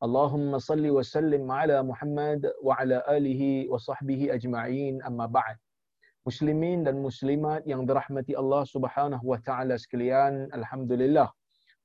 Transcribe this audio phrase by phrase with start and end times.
[0.00, 3.42] اللهم صل وسلم على محمد وعلى آله
[3.72, 5.56] وصحبه أجمعين أما بعد
[6.26, 11.30] Muslimin dan muslimat yang dirahmati Allah Subhanahu wa taala sekalian, alhamdulillah.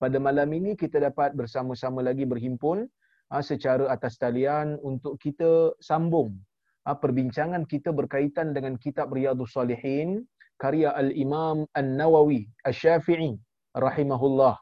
[0.02, 2.90] Pada malam ini kita dapat bersama-sama lagi berhimpun
[3.30, 6.42] ha, secara atas talian untuk kita sambung
[6.90, 10.26] ha, perbincangan kita berkaitan dengan kitab Riyadhus Salihin
[10.58, 13.38] karya Al-Imam An-Nawawi Asy-Syafi'i
[13.78, 14.58] rahimahullah.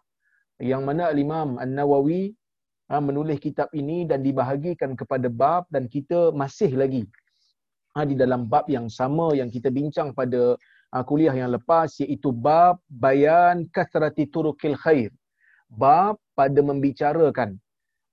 [0.59, 2.35] Yang mana Al-Imam An-Nawawi
[2.90, 7.04] ha, menulis kitab ini dan dibahagikan kepada bab dan kita masih lagi
[7.96, 10.58] ha, di dalam bab yang sama yang kita bincang pada
[10.92, 15.10] ha, kuliah yang lepas iaitu bab bayan kathrati turukil khair.
[15.74, 17.58] Bab pada membicarakan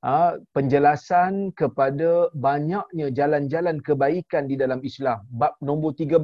[0.05, 5.21] ha, penjelasan kepada banyaknya jalan-jalan kebaikan di dalam Islam.
[5.29, 6.17] Bab nombor 13.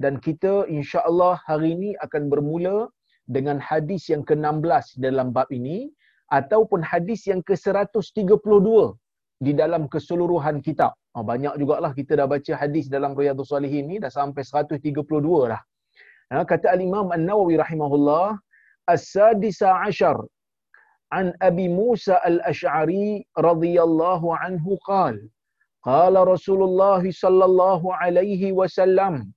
[0.00, 2.88] Dan kita insya-Allah hari ini akan bermula
[3.28, 5.92] dengan hadis yang ke-16 dalam bab ini
[6.38, 8.68] ataupun hadis yang ke-132
[9.40, 10.92] di dalam keseluruhan kitab.
[11.16, 14.94] Oh, banyak jugalah kita dah baca hadis dalam Riyadhus Salihin ni dah sampai 132
[15.52, 15.62] dah.
[16.30, 18.38] Ha, kata Al-Imam An-Nawawi rahimahullah,
[18.86, 20.18] As-sadisa ashar
[21.10, 25.18] an Abi Musa Al-Ash'ari radhiyallahu anhu qal
[25.82, 29.34] Qala Rasulullah sallallahu alaihi wasallam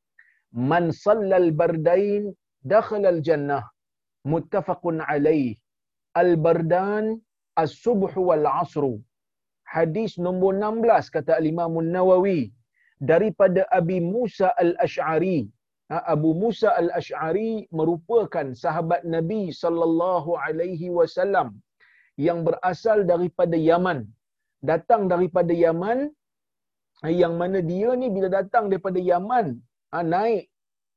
[0.54, 2.30] Man salla al-bardain
[2.62, 3.64] dakhala al-jannah
[4.32, 5.58] muttafaqun alaih
[6.22, 7.06] Al-bardan
[7.64, 8.94] as-subh wal-'asru
[9.76, 12.42] hadis nombor 16 kata Imam Nawawi
[13.12, 15.40] daripada Abi Musa Al-Ash'ari.
[15.92, 21.48] Ha, Abu Musa Al-Ash'ari merupakan sahabat Nabi sallallahu alaihi wasallam
[22.28, 24.00] yang berasal daripada Yaman.
[24.72, 26.08] Datang daripada Yaman
[27.22, 29.60] yang mana dia ni bila datang daripada Yaman
[29.92, 30.48] ha, naik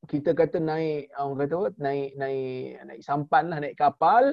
[0.07, 4.25] kita kata naik orang kata apa naik naik naik sampan lah naik kapal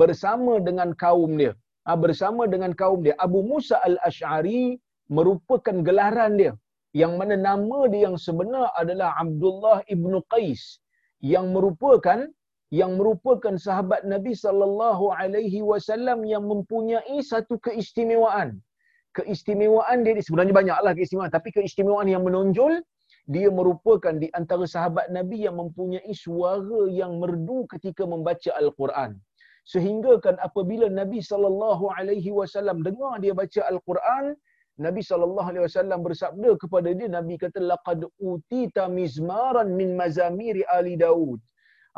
[0.00, 1.52] bersama dengan kaum dia
[1.86, 3.14] ha, bersama dengan kaum dia.
[3.18, 4.78] Abu Musa al-Ash'ari
[5.10, 6.52] merupakan gelaran dia.
[6.92, 10.78] Yang mana nama dia yang sebenar adalah Abdullah ibnu Qais.
[11.24, 12.18] Yang merupakan
[12.72, 18.60] yang merupakan sahabat Nabi sallallahu alaihi wasallam yang mempunyai satu keistimewaan.
[19.12, 22.80] Keistimewaan dia sebenarnya banyaklah keistimewaan tapi keistimewaan yang menonjol
[23.28, 29.20] dia merupakan di antara sahabat Nabi yang mempunyai suara yang merdu ketika membaca Al-Quran
[29.72, 34.34] sehingga kan apabila Nabi sallallahu alaihi wasallam dengar dia baca al-Quran
[34.86, 38.00] Nabi sallallahu alaihi wasallam bersabda kepada dia Nabi kata laqad
[38.32, 41.40] utita mizmaran min mazamiri ali Daud.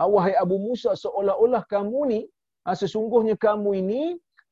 [0.01, 2.21] Ah, wahai Abu Musa seolah-olah kamu ni
[2.67, 4.03] ah, sesungguhnya kamu ini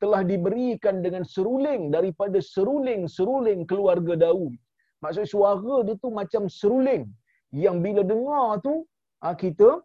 [0.02, 4.54] telah diberikan dengan seruling daripada seruling-seruling keluarga Daud.
[5.02, 7.04] Maksud suara dia tu macam seruling.
[7.64, 8.74] Yang bila dengar tu
[9.26, 9.82] ah, kita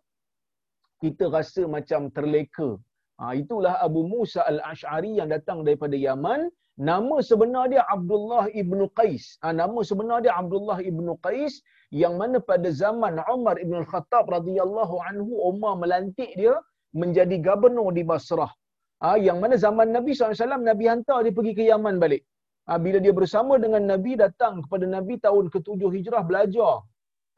[1.01, 2.77] kita rasa macam terleka
[3.17, 6.53] Ha, itulah Abu Musa al-Ash'ari yang datang daripada Yaman.
[6.77, 9.41] Nama sebenar dia Abdullah ibnu Qais.
[9.41, 14.95] Ha, nama sebenar dia Abdullah ibnu Qais yang mana pada zaman Umar ibn Khattab radhiyallahu
[15.09, 16.53] anhu Umar melantik dia
[16.93, 18.53] menjadi gubernur di Basrah.
[19.01, 22.21] Ha, yang mana zaman Nabi SAW, Nabi hantar dia pergi ke Yaman balik.
[22.69, 26.85] Ha, bila dia bersama dengan Nabi datang kepada Nabi tahun ke-7 Hijrah belajar.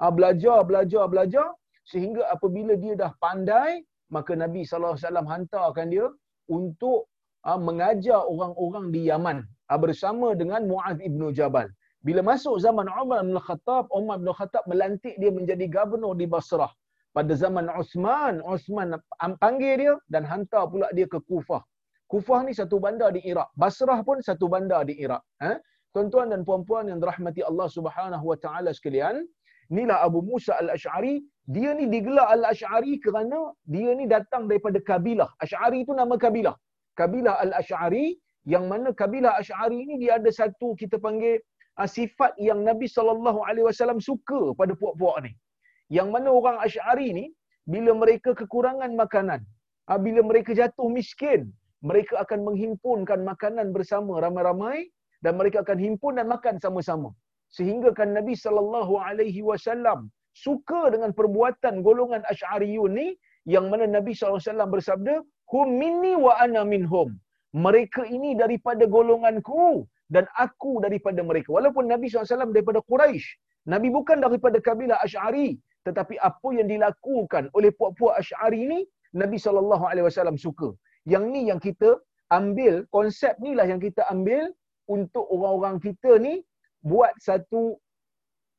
[0.04, 1.48] Ha, belajar, belajar, belajar.
[1.88, 4.98] Sehingga apabila dia dah pandai, maka Nabi SAW
[5.34, 6.06] hantarkan dia
[6.50, 7.10] untuk
[7.46, 11.70] uh, mengajar orang-orang di Yaman uh, bersama dengan Muaz ibnu Jabal.
[12.00, 16.72] Bila masuk zaman Umar bin Khattab, Umar bin Khattab melantik dia menjadi gubernur di Basrah.
[17.12, 18.96] Pada zaman Osman, Osman
[19.44, 21.60] panggil dia dan hantar pula dia ke Kufah.
[22.08, 23.52] Kufah ni satu bandar di Iraq.
[23.60, 25.20] Basrah pun satu bandar di Iraq.
[25.44, 25.60] Ha?
[25.92, 29.26] Tuan-tuan dan puan-puan yang dirahmati Allah Subhanahu Wa Taala sekalian,
[29.74, 31.14] inilah Abu Musa Al-Ash'ari
[31.56, 33.40] dia ni digelar Al-Ash'ari kerana
[33.74, 35.30] dia ni datang daripada kabilah.
[35.44, 36.56] Ash'ari itu nama kabilah.
[37.00, 38.06] Kabilah Al-Ash'ari
[38.54, 41.42] yang mana kabilah Ash'ari ni dia ada satu kita panggil
[41.82, 45.32] uh, sifat yang Nabi SAW suka pada puak-puak ni.
[45.98, 47.26] Yang mana orang Ash'ari ni
[47.74, 49.42] bila mereka kekurangan makanan,
[49.90, 51.50] uh, bila mereka jatuh miskin,
[51.90, 54.78] mereka akan menghimpunkan makanan bersama ramai-ramai
[55.24, 57.10] dan mereka akan himpun dan makan sama-sama.
[57.58, 60.00] Sehingga kan Nabi sallallahu alaihi wasallam
[60.46, 63.08] suka dengan perbuatan golongan Asy'ariyun ni
[63.54, 65.14] yang mana Nabi SAW bersabda,
[65.52, 67.10] "Hum minni wa ana minhum."
[67.54, 71.50] mereka ini daripada golonganku dan aku daripada mereka.
[71.54, 73.26] Walaupun Nabi SAW daripada Quraisy,
[73.70, 78.80] Nabi bukan daripada kabilah Ash'ari, tetapi apa yang dilakukan oleh puak-puak Ash'ari ini,
[79.18, 80.70] Nabi SAW suka.
[81.10, 81.98] Yang ni yang kita
[82.30, 84.54] ambil, konsep ni lah yang kita ambil
[84.86, 86.46] untuk orang-orang kita ni
[86.84, 87.76] buat satu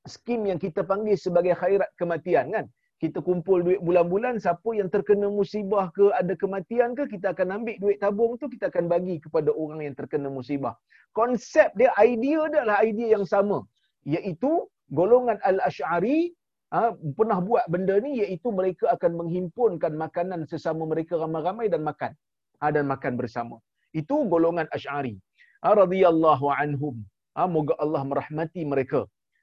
[0.09, 2.67] skim yang kita panggil sebagai khairat kematian kan?
[3.01, 7.77] Kita kumpul duit bulan-bulan siapa yang terkena musibah ke ada kematian ke kita akan ambil
[7.81, 10.77] duit tabung tu kita akan bagi kepada orang yang terkena musibah.
[11.17, 13.65] Konsep dia idea dia adalah idea yang sama.
[14.05, 16.37] Iaitu golongan al-asy'ari
[16.77, 22.13] ha, pernah buat benda ni iaitu mereka akan menghimpunkan makanan sesama mereka ramai-ramai dan makan.
[22.61, 23.57] Ha, dan makan bersama.
[23.97, 25.17] Itu golongan asy'ari
[25.65, 27.01] ha, radhiyallahu anhum
[27.37, 29.01] ha, moga Allah merahmati mereka.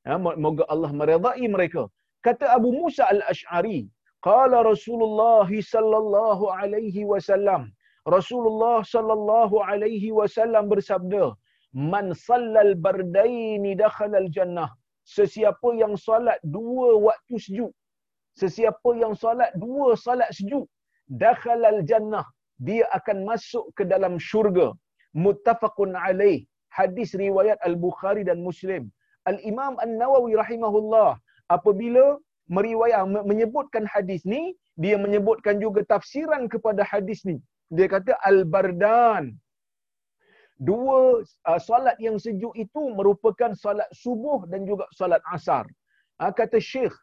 [0.07, 1.83] Ha, moga Allah meredai mereka.
[2.25, 3.79] Kata Abu Musa al-Ash'ari
[4.27, 7.63] qala Rasulullah sallallahu alaihi wasallam.
[8.15, 11.25] Rasulullah sallallahu alaihi wasallam bersabda
[11.93, 14.69] man sallal bardaini dakhala jannah
[15.15, 17.71] sesiapa yang solat dua waktu sejuk
[18.41, 20.65] sesiapa yang solat dua solat sejuk
[21.23, 22.25] dakhala jannah
[22.67, 24.67] dia akan masuk ke dalam syurga.
[25.25, 28.91] Muttafaqun alaih hadis riwayat al-Bukhari dan Muslim.
[29.27, 31.19] al-Imam An-Nawawi rahimahullah
[31.51, 32.15] apabila
[32.47, 37.41] meriwayat menyebutkan hadis ni dia menyebutkan juga tafsiran kepada hadis ni.
[37.67, 39.35] Dia kata al-bardan.
[40.57, 45.69] Dua uh, solat yang sejuk itu merupakan solat subuh dan juga solat asar.
[46.17, 46.95] Uh, kata syekh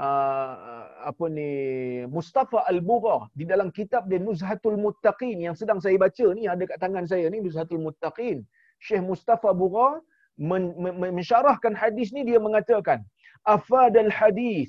[0.00, 1.50] uh, apa ni
[2.08, 6.80] Mustafa Al-Bugha di dalam kitab dia Nuzhatul Muttaqin yang sedang saya baca ni ada kat
[6.80, 8.40] tangan saya ni Nuzhatul Muttaqin
[8.86, 9.88] Syekh Mustafa Bugha
[10.50, 12.98] men- men- mensyarahkan hadis ni dia mengatakan
[13.54, 14.68] afad al hadis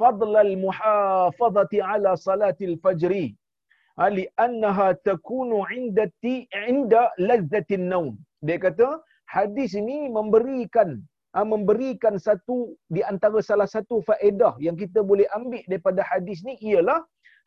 [0.00, 3.26] fadl al muhafazati ala salatil fajri
[4.06, 6.34] ali annaha takunu inda ti
[6.72, 8.14] inda lazzatin naum.
[8.46, 8.88] Dia kata
[9.36, 10.90] hadis ini memberikan
[11.52, 12.56] memberikan satu
[12.88, 17.00] di antara salah satu faedah yang kita boleh ambil daripada hadis ni ialah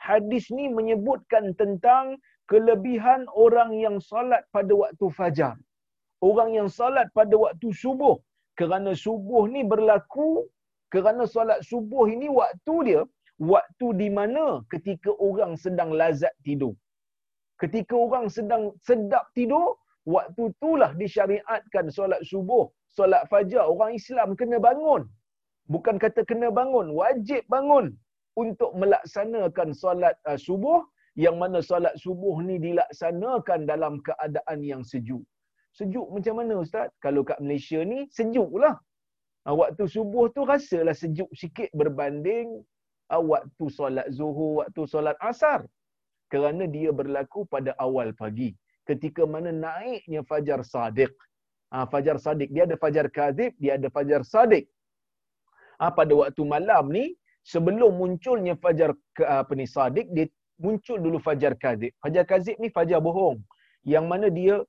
[0.09, 2.13] hadis ni menyebutkan tentang
[2.51, 5.55] kelebihan orang yang salat pada waktu fajar
[6.21, 8.15] orang yang salat pada waktu subuh.
[8.59, 10.43] Kerana subuh ni berlaku
[10.91, 13.01] kerana solat subuh ini waktu dia
[13.39, 16.75] waktu di mana ketika orang sedang lazat tidur.
[17.61, 23.63] Ketika orang sedang sedap tidur waktu itulah disyariatkan solat subuh solat fajar.
[23.63, 25.07] Orang Islam kena bangun.
[25.69, 27.95] Bukan kata kena bangun wajib bangun
[28.35, 30.83] untuk melaksanakan solat uh, subuh
[31.15, 35.21] yang mana solat subuh ni dilaksanakan dalam keadaan yang sejuk
[35.79, 38.75] sejuk macam mana ustaz kalau kat Malaysia ni sejuklah
[39.47, 42.59] Ah, waktu subuh tu rasalah sejuk sikit berbanding
[43.09, 45.63] ah, waktu solat zuhur, waktu solat asar.
[46.29, 48.53] Kerana dia berlaku pada awal pagi.
[48.85, 51.09] Ketika mana naiknya fajar sadiq.
[51.73, 52.53] Ha, fajar sadiq.
[52.53, 54.69] Dia ada fajar kazib, dia ada fajar sadiq.
[55.81, 58.93] Ha, pada waktu malam ni, sebelum munculnya fajar
[59.25, 60.29] apa ni sadiq, dia
[60.61, 61.89] muncul dulu fajar kazib.
[61.97, 63.41] Fajar kazib ni fajar bohong.
[63.81, 64.61] Yang mana dia,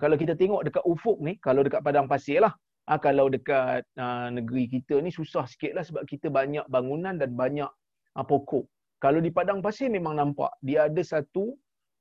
[0.00, 2.52] kalau kita tengok dekat ufuk ni, kalau dekat padang pasir lah,
[2.90, 7.30] Ha, kalau dekat uh, negeri kita ni susah sikit lah sebab kita banyak bangunan dan
[7.38, 7.70] banyak
[8.18, 8.66] uh, pokok.
[8.98, 11.54] Kalau di padang pasir memang nampak dia ada satu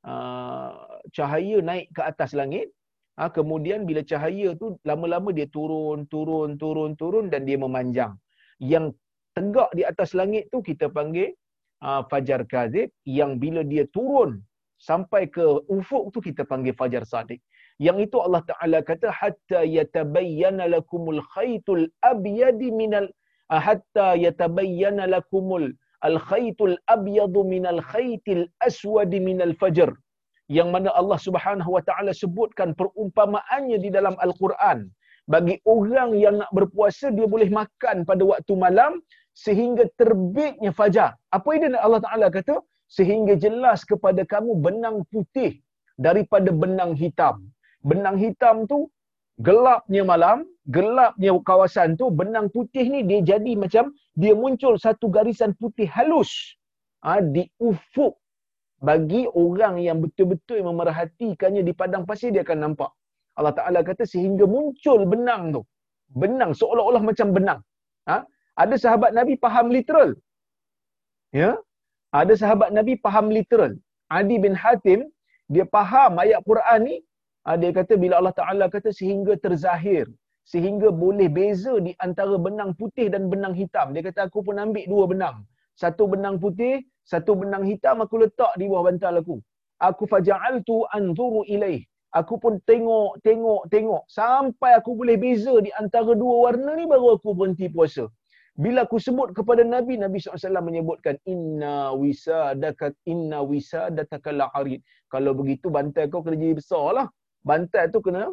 [0.09, 0.73] uh,
[1.13, 2.73] cahaya naik ke atas langit.
[3.21, 8.17] Uh, kemudian bila cahaya tu lama-lama dia turun, turun, turun, turun dan dia memanjang.
[8.57, 8.97] Yang
[9.37, 11.29] tegak di atas langit tu kita panggil
[11.85, 12.89] uh, fajar kazib.
[13.05, 14.41] Yang bila dia turun
[14.81, 17.37] sampai ke ufuk tu kita panggil fajar sadiq.
[17.85, 23.09] Yang itu Allah Taala kata hatta yatabayyana lakumul khaytul abyad minal
[23.49, 25.65] ah, hatta yatabayyana lakumul
[26.09, 29.89] al khaytul abyad minal khaytil aswad minal fajr.
[30.57, 34.79] Yang mana Allah Subhanahu wa taala sebutkan perumpamaannya di dalam Al-Quran
[35.33, 39.01] bagi orang yang nak berpuasa dia boleh makan pada waktu malam
[39.33, 41.17] sehingga terbitnya fajar.
[41.33, 42.59] Apa itu Allah Taala kata?
[42.91, 45.63] Sehingga jelas kepada kamu benang putih
[45.95, 47.47] daripada benang hitam
[47.89, 48.89] benang hitam tu
[49.41, 50.37] gelapnya malam,
[50.69, 53.89] gelapnya kawasan tu, benang putih ni dia jadi macam
[54.21, 56.31] dia muncul satu garisan putih halus
[57.01, 58.13] ha, di ufuk
[58.81, 62.91] bagi orang yang betul-betul memerhatikannya di padang pasir dia akan nampak.
[63.37, 65.61] Allah Ta'ala kata sehingga muncul benang tu.
[66.21, 67.59] Benang seolah-olah macam benang.
[68.09, 68.17] Ha?
[68.57, 70.09] Ada sahabat Nabi faham literal.
[71.31, 71.55] Ya?
[72.11, 73.73] Ada sahabat Nabi faham literal.
[74.11, 75.07] Adi bin Hatim,
[75.47, 76.95] dia faham ayat Quran ni
[77.61, 80.05] dia kata bila Allah Ta'ala kata sehingga terzahir,
[80.45, 83.93] sehingga boleh beza di antara benang putih dan benang hitam.
[83.97, 85.37] Dia kata aku pun ambil dua benang.
[85.73, 89.35] Satu benang putih, satu benang hitam aku letak di bawah bantal aku.
[89.81, 91.81] Aku faja'altu anzuru ilaih.
[92.13, 94.03] Aku pun tengok, tengok, tengok.
[94.05, 98.05] Sampai aku boleh beza di antara dua warna ni baru aku berhenti puasa.
[98.59, 104.83] Bila aku sebut kepada Nabi, Nabi SAW menyebutkan inna wisadaka inna wisadataka la'arid.
[105.07, 107.07] Kalau begitu bantai kau kena jadi besar lah.
[107.49, 108.29] Bantai tu kena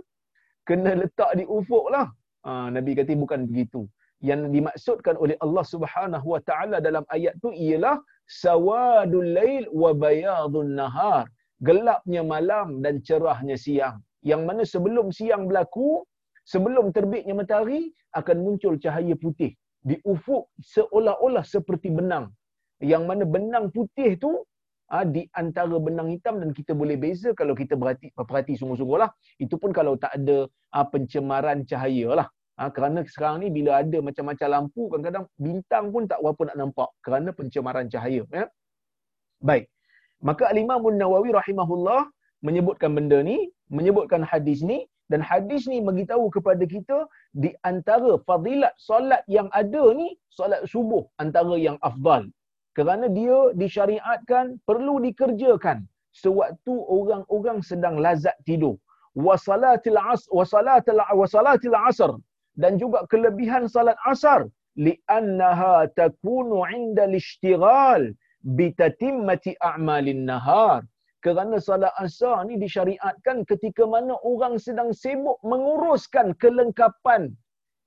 [0.68, 2.06] kena letak di ufuk lah.
[2.46, 3.80] Ha, Nabi kata bukan begitu.
[4.28, 7.96] Yang dimaksudkan oleh Allah Subhanahu Wa Taala dalam ayat tu ialah
[8.26, 11.24] sawadul lail wa bayadun nahar.
[11.68, 13.96] Gelapnya malam dan cerahnya siang.
[14.30, 16.04] Yang mana sebelum siang berlaku,
[16.52, 19.52] sebelum terbitnya matahari akan muncul cahaya putih
[19.88, 22.26] di ufuk seolah-olah seperti benang.
[22.92, 24.30] Yang mana benang putih tu
[24.92, 29.10] ha, di antara benang hitam dan kita boleh beza kalau kita berhati, perhati sungguh-sungguh lah.
[29.36, 32.28] Itu pun kalau tak ada ha, pencemaran cahaya lah.
[32.58, 36.90] Ha, kerana sekarang ni bila ada macam-macam lampu, kadang-kadang bintang pun tak berapa nak nampak
[37.06, 38.22] kerana pencemaran cahaya.
[38.34, 38.46] Ya?
[39.38, 39.70] Baik.
[40.18, 42.10] Maka Al-Imam Nawawi rahimahullah
[42.42, 48.74] menyebutkan benda ni, menyebutkan hadis ni, dan hadis ni beritahu kepada kita di antara fadilat
[48.76, 52.26] solat yang ada ni, solat subuh antara yang afdal.
[52.76, 58.76] Kerana dia disyariatkan perlu dikerjakan sewaktu orang-orang sedang lazat tidur.
[59.18, 62.12] Wasalatil as wasalatil wasalatil asr
[62.58, 64.46] dan juga kelebihan salat asar
[64.78, 68.02] li'annaha takunu 'inda al-ishtighal
[68.58, 68.70] bi
[69.70, 70.86] a'malin nahar
[71.24, 77.34] kerana salat asar ni disyariatkan ketika mana orang sedang sibuk menguruskan kelengkapan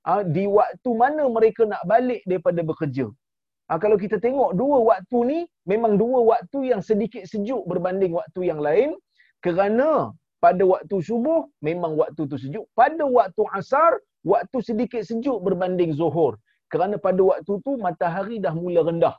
[0.04, 3.08] ha, di waktu mana mereka nak balik daripada bekerja.
[3.70, 5.38] Ha, kalau kita tengok dua waktu ni
[5.68, 8.98] memang dua waktu yang sedikit sejuk berbanding waktu yang lain
[9.42, 12.66] kerana pada waktu subuh memang waktu tu sejuk.
[12.74, 16.34] Pada waktu asar waktu sedikit sejuk berbanding zuhur.
[16.66, 19.14] Kerana pada waktu tu matahari dah mula rendah.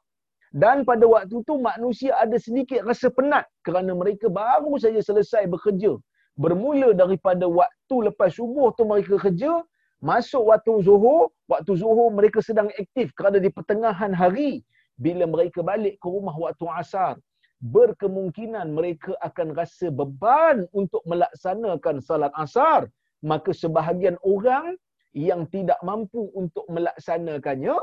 [0.53, 5.97] Dan pada waktu tu manusia ada sedikit rasa penat kerana mereka baru saja selesai bekerja.
[6.37, 9.65] Bermula daripada waktu lepas subuh tu mereka kerja,
[10.03, 14.61] masuk waktu zuhur, waktu zuhur mereka sedang aktif kerana di pertengahan hari.
[14.93, 17.17] Bila mereka balik ke rumah waktu asar,
[17.65, 22.91] berkemungkinan mereka akan rasa beban untuk melaksanakan salat asar.
[23.25, 24.77] Maka sebahagian orang
[25.17, 27.73] yang tidak mampu untuk melaksanakannya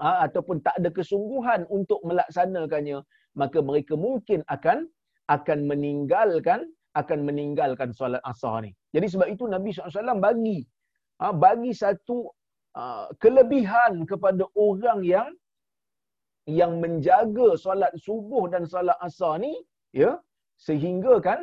[0.00, 3.02] ha, ataupun tak ada kesungguhan untuk melaksanakannya
[3.38, 4.90] maka mereka mungkin akan
[5.30, 8.74] akan meninggalkan akan meninggalkan solat asar ni.
[8.90, 10.66] Jadi sebab itu Nabi SAW bagi
[11.20, 12.18] ha, bagi satu
[12.78, 15.30] ha, kelebihan kepada orang yang
[16.48, 19.52] yang menjaga solat subuh dan solat asar ni
[19.92, 20.16] ya
[20.66, 21.40] sehingga kan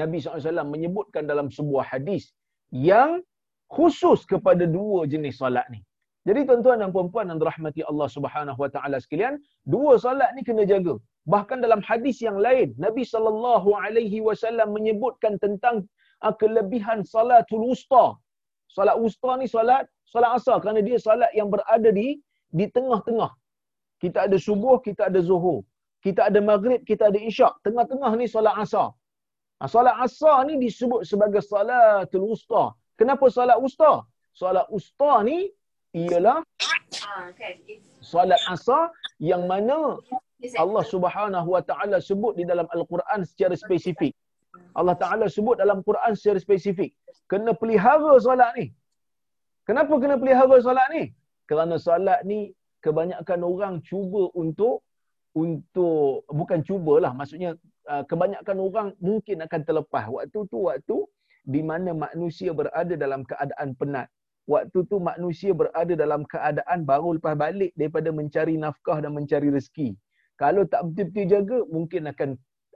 [0.00, 2.32] Nabi SAW menyebutkan dalam sebuah hadis
[2.72, 3.20] yang
[3.76, 5.80] khusus kepada dua jenis solat ni.
[6.28, 10.62] Jadi tuan-tuan dan puan-puan yang dirahmati Allah Subhanahu Wa Taala sekalian, dua solat ni kena
[10.72, 10.94] jaga.
[11.26, 15.82] Bahkan dalam hadis yang lain, Nabi sallallahu alaihi wasallam menyebutkan tentang
[16.22, 18.04] uh, kelebihan salatul wusta.
[18.72, 22.16] Salat wusta ni salat salat asar kerana dia salat yang berada di
[22.48, 23.32] di tengah-tengah.
[24.02, 25.62] Kita ada subuh, kita ada zuhur.
[26.02, 27.52] Kita ada maghrib, kita ada isyak.
[27.62, 28.88] Tengah-tengah ni salat asar.
[29.60, 32.74] Ha, salat asar ni disebut sebagai salatul wusta.
[33.02, 34.04] Kenapa solat usta?
[34.30, 35.50] Solat usta ni
[35.90, 36.40] ialah
[38.00, 39.98] solat asar yang mana
[40.54, 44.14] Allah Subhanahu Wa Taala sebut di dalam Al-Quran secara spesifik.
[44.78, 46.90] Allah Taala sebut dalam Quran secara spesifik.
[47.30, 48.66] Kena pelihara solat ni.
[49.68, 51.04] Kenapa kena pelihara solat ni?
[51.48, 52.52] Kerana solat ni
[52.84, 54.82] kebanyakan orang cuba untuk
[55.32, 57.56] untuk bukan cubalah maksudnya
[57.88, 60.96] uh, kebanyakan orang mungkin akan terlepas waktu tu waktu
[61.48, 64.08] di mana manusia berada dalam keadaan penat.
[64.50, 69.94] Waktu tu manusia berada dalam keadaan baru lepas balik daripada mencari nafkah dan mencari rezeki.
[70.34, 72.30] Kalau tak betul-betul jaga, mungkin akan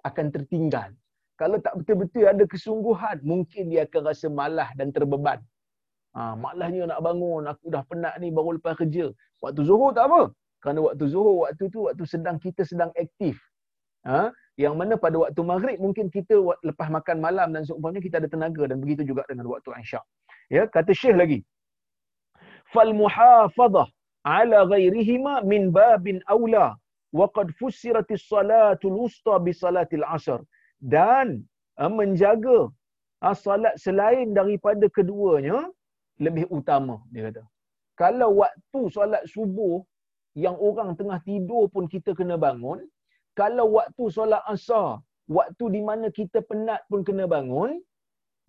[0.07, 0.95] akan tertinggal.
[1.37, 5.41] Kalau tak betul-betul ada kesungguhan, mungkin dia akan rasa malah dan terbeban.
[6.17, 9.13] Ha, malahnya nak bangun, aku dah penat ni baru lepas kerja.
[9.45, 10.33] Waktu zuhur tak apa.
[10.65, 13.37] Kerana waktu zuhur, waktu tu waktu sedang kita sedang aktif.
[14.09, 14.33] Ha?
[14.57, 18.65] Yang mana pada waktu maghrib mungkin kita lepas makan malam dan seumpamanya kita ada tenaga
[18.65, 20.05] dan begitu juga dengan waktu isyak.
[20.49, 21.39] Ya, kata Syekh lagi.
[22.73, 23.85] Fal muhafadhah
[24.25, 26.81] ala ghairihima min babin aula
[27.13, 30.41] wa qad fussirat as-salatul wusta bi salatil asr.
[30.81, 31.45] Dan
[31.81, 32.69] uh, menjaga
[33.25, 35.69] uh, salat selain daripada keduanya
[36.21, 37.45] lebih utama dia kata.
[37.97, 39.81] Kalau waktu solat subuh
[40.37, 42.85] yang orang tengah tidur pun kita kena bangun,
[43.33, 47.81] kalau waktu solat asar, waktu di mana kita penat pun kena bangun,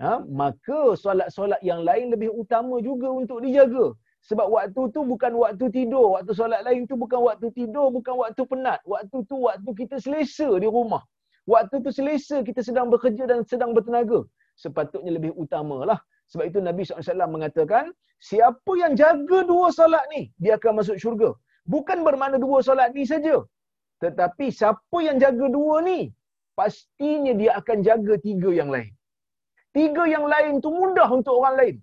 [0.04, 3.96] ha, maka solat-solat yang lain lebih utama juga untuk dijaga.
[4.28, 6.20] Sebab waktu tu bukan waktu tidur.
[6.20, 8.80] Waktu solat lain tu bukan waktu tidur, bukan waktu penat.
[8.84, 11.00] Waktu tu waktu kita selesa di rumah.
[11.54, 14.20] Waktu tu selesa kita sedang bekerja dan sedang bertenaga.
[14.64, 16.00] Sepatutnya lebih utamalah.
[16.32, 17.86] Sebab itu Nabi SAW mengatakan,
[18.30, 21.30] siapa yang jaga dua solat ni, dia akan masuk syurga.
[21.74, 23.38] Bukan bermakna dua solat ni saja.
[24.04, 26.00] Tetapi siapa yang jaga dua ni,
[26.60, 28.92] pastinya dia akan jaga tiga yang lain.
[29.78, 31.76] Tiga yang lain tu mudah untuk orang lain.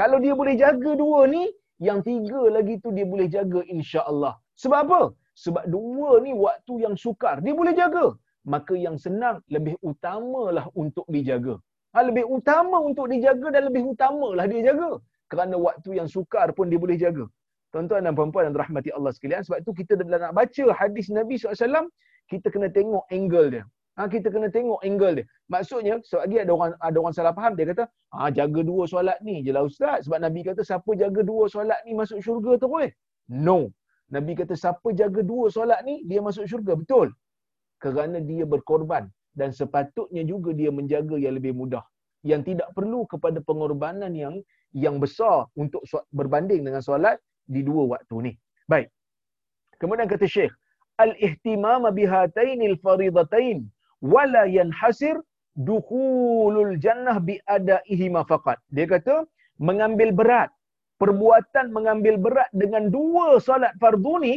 [0.00, 1.44] Kalau dia boleh jaga dua ni,
[1.86, 4.34] yang tiga lagi tu dia boleh jaga insya Allah.
[4.62, 5.00] Sebab apa?
[5.38, 7.38] Sebab dua ni waktu yang sukar.
[7.44, 8.06] Dia boleh jaga.
[8.44, 11.58] Maka yang senang lebih utamalah untuk dijaga.
[11.94, 15.00] Ha, lebih utama untuk dijaga dan lebih utamalah dia jaga.
[15.28, 17.24] Kerana waktu yang sukar pun dia boleh jaga.
[17.72, 19.44] Tuan-tuan dan puan-puan yang rahmati Allah sekalian.
[19.44, 21.88] Sebab itu kita dalam nak baca hadis Nabi SAW,
[22.32, 23.64] kita kena tengok angle dia.
[23.98, 25.26] Ha, kita kena tengok angle dia.
[25.52, 29.42] Maksudnya, sebab ada orang ada orang salah faham, dia kata, ha, jaga dua solat ni
[29.44, 30.06] je lah Ustaz.
[30.06, 32.92] Sebab Nabi kata, siapa jaga dua solat ni masuk syurga terus.
[33.28, 33.74] No.
[34.08, 36.72] Nabi kata, siapa jaga dua solat ni, dia masuk syurga.
[36.78, 37.12] Betul.
[37.82, 39.06] Kerana dia berkorban.
[39.38, 41.84] Dan sepatutnya juga dia menjaga yang lebih mudah.
[42.26, 44.42] Yang tidak perlu kepada pengorbanan yang
[44.76, 45.80] yang besar untuk
[46.12, 47.16] berbanding dengan solat
[47.46, 48.32] di dua waktu ni.
[48.68, 48.90] Baik.
[49.78, 50.52] Kemudian kata Syekh,
[50.98, 53.70] al-ihtimam bihatainil faridatain
[54.02, 55.16] wala yanhasir
[55.54, 58.58] dukhulul jannah bi adaihima faqat.
[58.74, 59.24] Dia kata
[59.62, 60.50] mengambil berat
[60.98, 64.34] perbuatan mengambil berat dengan dua solat fardu ni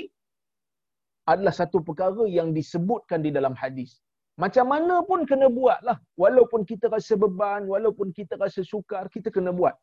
[1.28, 4.02] adalah satu perkara yang disebutkan di dalam hadis.
[4.40, 5.98] Macam mana pun kena buatlah.
[6.18, 9.76] Walaupun kita rasa beban, walaupun kita rasa sukar, kita kena buat.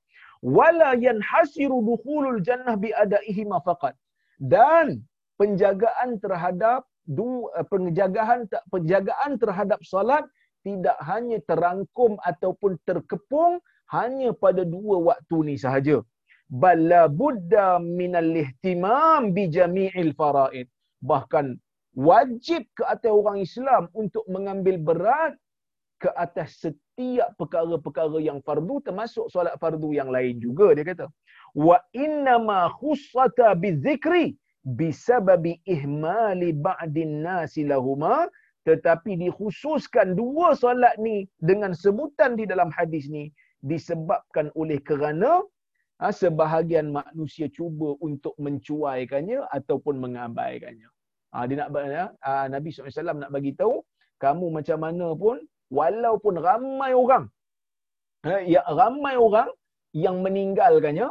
[0.42, 3.94] Wala yanhasiru dukhulul jannah bi adaihima faqat.
[4.38, 5.02] Dan
[5.38, 10.28] penjagaan terhadap Eh, penjagaan penjagaan terhadap solat
[10.60, 16.04] tidak hanya terangkum ataupun terkepung hanya pada dua waktu ni sahaja
[16.52, 20.68] balla budda minal ihtimam bi jami'il faraid
[21.02, 21.58] bahkan
[21.94, 25.34] wajib ke atas orang Islam untuk mengambil berat
[25.98, 31.10] ke atas setiap perkara-perkara yang fardu termasuk solat fardu yang lain juga dia kata.
[31.58, 38.30] Wa inna ma khussata bizikri bisababi ihmali ba'din nasi lahuma
[38.62, 43.32] tetapi dikhususkan dua solat ni dengan sebutan di dalam hadis ni
[43.64, 45.42] disebabkan oleh kerana
[46.00, 50.88] ha, sebahagian manusia cuba untuk mencuaikannya ataupun mengabaikannya.
[51.34, 51.70] Ha, dia nak
[52.24, 53.84] ha, Nabi SAW nak bagi tahu
[54.22, 55.36] kamu macam mana pun
[55.68, 57.24] walaupun ramai orang
[58.24, 59.50] ha, ya ramai orang
[59.92, 61.08] yang meninggalkannya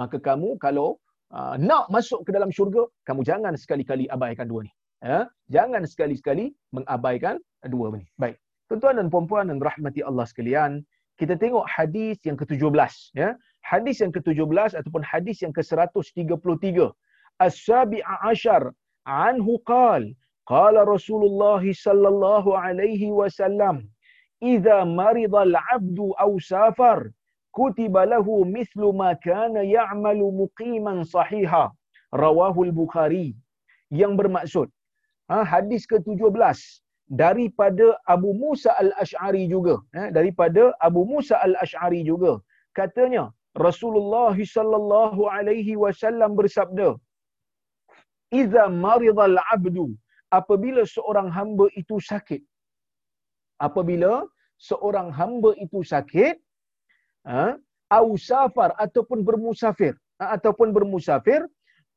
[0.00, 0.98] maka kamu kalau
[1.34, 4.72] uh, nak masuk ke dalam syurga, kamu jangan sekali-kali abaikan dua ni.
[5.00, 5.26] Ya?
[5.50, 8.06] Jangan sekali-sekali mengabaikan dua ni.
[8.20, 8.36] Baik.
[8.70, 10.86] Tuan-tuan dan puan-puan dan rahmati Allah sekalian,
[11.20, 13.12] kita tengok hadis yang ke-17.
[13.12, 13.36] Ya?
[13.60, 16.88] Hadis yang ke-17 ataupun hadis yang ke-133.
[17.36, 18.72] As-sabi'a ashar
[19.04, 20.16] anhu qal,
[20.48, 23.84] qala Rasulullah sallallahu alaihi wasallam,
[24.40, 27.12] "Idza marida al-'abdu aw safar,
[27.52, 31.70] kutiba lahu mithlu ma kana ya'malu muqiman sahiha
[32.14, 33.34] rawahu al-bukhari
[33.90, 34.70] yang bermaksud
[35.30, 36.30] ha, hadis ke-17
[37.10, 42.32] daripada Abu Musa al-Ash'ari juga ha, daripada Abu Musa al-Ash'ari juga.
[42.78, 43.24] Katanya
[43.66, 46.88] Rasulullah sallallahu alaihi wasallam bersabda
[48.40, 49.86] Iza maridal abdu
[50.38, 52.42] apabila seorang hamba itu sakit.
[53.66, 54.12] Apabila
[54.68, 56.38] seorang hamba itu sakit
[57.26, 57.58] ha,
[57.98, 61.42] au safar ataupun bermusafir ha, ataupun bermusafir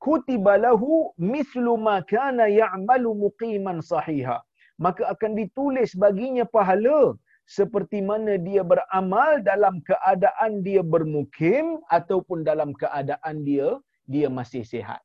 [0.05, 4.37] kutiba lahu mithlu ma kana ya'malu muqiman sahiha
[4.79, 7.13] maka akan ditulis baginya pahala
[7.45, 15.01] seperti mana dia beramal dalam keadaan dia bermukim ataupun dalam keadaan dia dia masih sihat.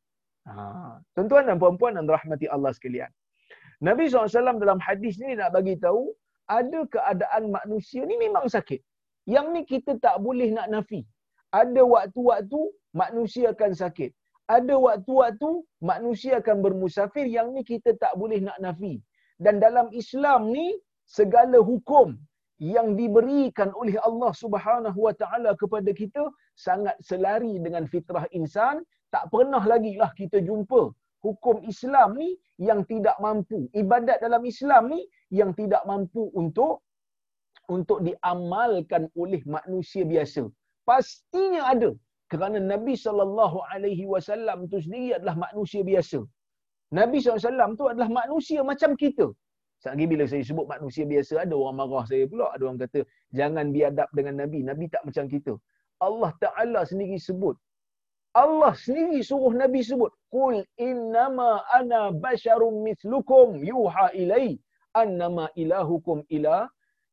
[0.48, 0.98] Ha.
[1.14, 3.10] Tuan-tuan dan puan-puan dan rahmati Allah sekalian.
[3.78, 6.10] Nabi SAW dalam hadis ni nak bagi tahu
[6.48, 8.80] ada keadaan manusia ni memang sakit.
[9.28, 11.04] Yang ni kita tak boleh nak nafi.
[11.52, 12.60] Ada waktu-waktu
[12.96, 14.10] manusia akan sakit.
[14.48, 15.50] Ada waktu-waktu
[15.84, 17.28] manusia akan bermusafir.
[17.28, 19.04] Yang ni kita tak boleh nak nafi.
[19.38, 20.74] Dan dalam Islam ni
[21.06, 22.18] segala hukum
[22.58, 26.26] yang diberikan oleh Allah Subhanahu Wa Taala kepada kita
[26.58, 28.82] sangat selari dengan fitrah insan.
[29.14, 30.90] Tak pernah lagi lah kita jumpa
[31.22, 33.70] hukum Islam ni yang tidak mampu.
[33.72, 36.82] Ibadat dalam Islam ni yang tidak mampu untuk
[37.68, 40.48] untuk diamalkan oleh manusia biasa.
[40.88, 41.92] Pastinya ada.
[42.32, 46.20] Kerana Nabi sallallahu alaihi wasallam tu sendiri adalah manusia biasa.
[46.88, 49.28] Nabi SAW tu adalah manusia macam kita.
[49.78, 52.50] Sekali bila saya sebut manusia biasa, ada orang marah saya pula.
[52.50, 54.66] Ada orang kata, jangan biadab dengan Nabi.
[54.66, 55.54] Nabi tak macam kita.
[56.02, 57.54] Allah Ta'ala sendiri sebut.
[58.34, 64.58] Allah sendiri suruh Nabi sebut, "Qul innama ana basyarum mislukum yuha ilai
[64.94, 66.68] annama ilahukum ila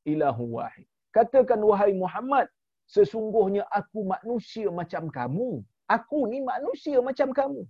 [0.06, 0.86] ilahu wahid."
[1.16, 2.46] Katakan wahai Muhammad,
[2.90, 5.64] sesungguhnya aku manusia macam kamu.
[5.88, 7.62] Aku ni manusia macam kamu.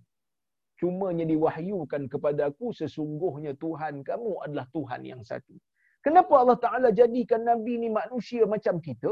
[0.80, 5.56] Cumanya diwahyukan kepada aku sesungguhnya Tuhan kamu adalah Tuhan yang satu.
[6.06, 9.12] Kenapa Allah Ta'ala jadikan Nabi ni manusia macam kita?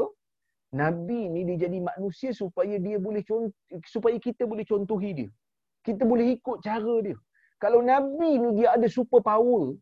[0.82, 3.54] Nabi ni dia jadi manusia supaya dia boleh contoh,
[3.94, 5.30] supaya kita boleh contohi dia.
[5.86, 7.16] Kita boleh ikut cara dia.
[7.62, 9.72] Kalau Nabi ni dia ada super power,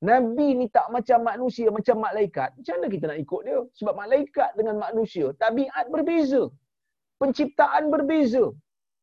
[0.00, 3.58] Nabi ni tak macam manusia, macam malaikat, macam mana kita nak ikut dia?
[3.78, 6.42] Sebab malaikat dengan manusia, tabiat berbeza.
[7.20, 8.44] Penciptaan berbeza.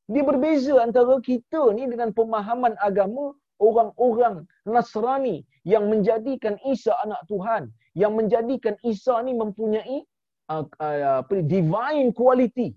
[0.08, 7.68] Dia berbeza antara kita ni dengan pemahaman agama orang-orang Nasrani yang menjadikan Isa anak Tuhan,
[7.92, 10.08] yang menjadikan Isa ni mempunyai
[10.48, 12.72] uh, uh, divine quality,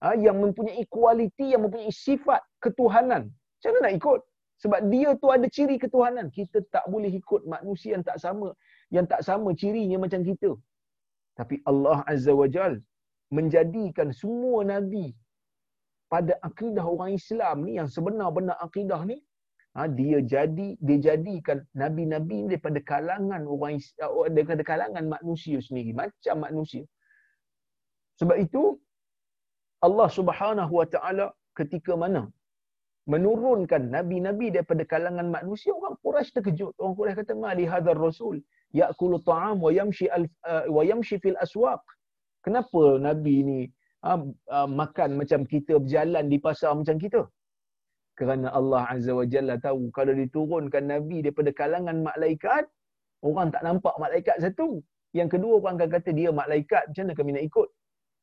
[0.00, 3.28] uh, yang mempunyai quality, yang mempunyai sifat ketuhanan.
[3.28, 4.20] Macam mana nak ikut?
[4.60, 6.32] Sebab dia tu ada ciri ketuhanan.
[6.32, 8.56] Kita tak boleh ikut manusia yang tak sama,
[8.88, 10.56] yang tak sama cirinya macam kita.
[11.36, 12.80] Tapi Allah Azza wa Jal
[13.32, 15.12] menjadikan semua nabi
[16.12, 19.18] pada akidah orang Islam ni yang sebenar-benar akidah ni
[19.74, 25.94] ha, dia jadi dia jadikan nabi-nabi ni daripada kalangan orang uh, daripada kalangan manusia sendiri
[25.94, 26.84] macam manusia.
[28.18, 28.62] Sebab itu
[29.86, 32.22] Allah Subhanahu wa taala ketika mana
[33.12, 36.74] menurunkan nabi-nabi daripada kalangan manusia orang Quraisy terkejut.
[36.82, 38.36] Orang Quraisy kata mali hadzal rasul
[38.80, 41.82] yaqulu ta'am wa yamshi al, uh, wa yamshi fil aswaq.
[42.44, 43.58] Kenapa nabi ni
[44.08, 44.20] uh,
[44.56, 47.22] uh, makan macam kita berjalan di pasar macam kita.
[48.18, 52.64] Kerana Allah Azza wa Jalla tahu kalau diturunkan nabi daripada kalangan malaikat
[53.28, 54.80] orang tak nampak malaikat satu.
[55.18, 57.68] Yang kedua orang akan kata dia malaikat macam mana kami nak ikut?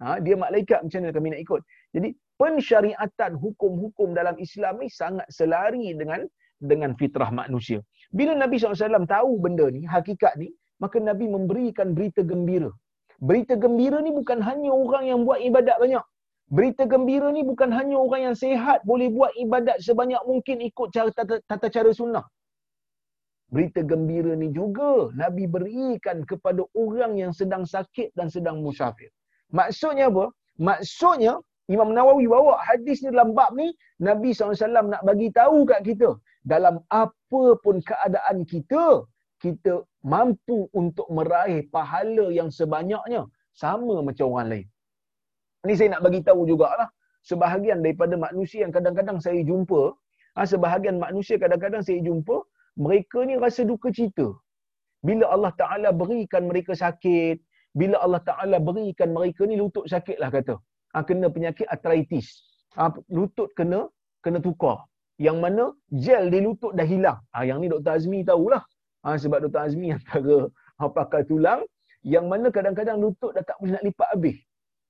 [0.01, 1.61] Ha dia malaikat macam mana kami nak ikut?
[1.95, 2.09] Jadi
[2.41, 6.21] pensyariatan hukum-hukum dalam Islam ni sangat selari dengan
[6.69, 7.79] dengan fitrah manusia.
[8.17, 10.49] Bila Nabi SAW tahu benda ni hakikat ni
[10.83, 12.69] maka Nabi memberikan berita gembira
[13.17, 16.03] berita gembira ni bukan hanya orang yang buat ibadat banyak
[16.47, 21.11] Berita gembira ni bukan hanya orang yang sehat boleh buat ibadat sebanyak mungkin ikut cara
[21.11, 22.23] tata, tata cara sunnah.
[23.51, 29.11] Berita gembira ni juga Nabi berikan kepada orang yang sedang sakit dan sedang musafir.
[29.51, 30.31] Maksudnya apa?
[30.55, 31.35] Maksudnya
[31.67, 34.55] Imam Nawawi bawa hadis ni dalam bab ni Nabi SAW
[34.87, 36.15] nak bagi tahu kat kita
[36.47, 39.03] dalam apa pun keadaan kita
[39.43, 43.21] kita mampu untuk meraih pahala yang sebanyaknya
[43.63, 44.67] sama macam orang lain.
[45.67, 46.89] Ini saya nak bagi tahu jugalah.
[47.29, 49.81] Sebahagian daripada manusia yang kadang-kadang saya jumpa,
[50.39, 52.35] ha, sebahagian manusia kadang-kadang saya jumpa,
[52.79, 54.27] mereka ni rasa duka cita.
[55.07, 57.43] Bila Allah Ta'ala berikan mereka sakit,
[57.75, 60.55] bila Allah Ta'ala berikan mereka ni lutut sakit lah kata.
[60.95, 62.27] Ha, kena penyakit arthritis.
[62.79, 63.91] Ha, lutut kena
[64.23, 64.87] kena tukar.
[65.19, 65.63] Yang mana
[66.05, 67.19] gel di lutut dah hilang.
[67.35, 67.91] Ha, yang ni Dr.
[67.97, 68.63] Azmi tahulah.
[69.07, 69.63] Ha, sebab Dr.
[69.63, 71.63] Azmi antara ha, pakar tulang,
[72.03, 74.37] yang mana kadang-kadang lutut dah tak boleh nak lipat habis.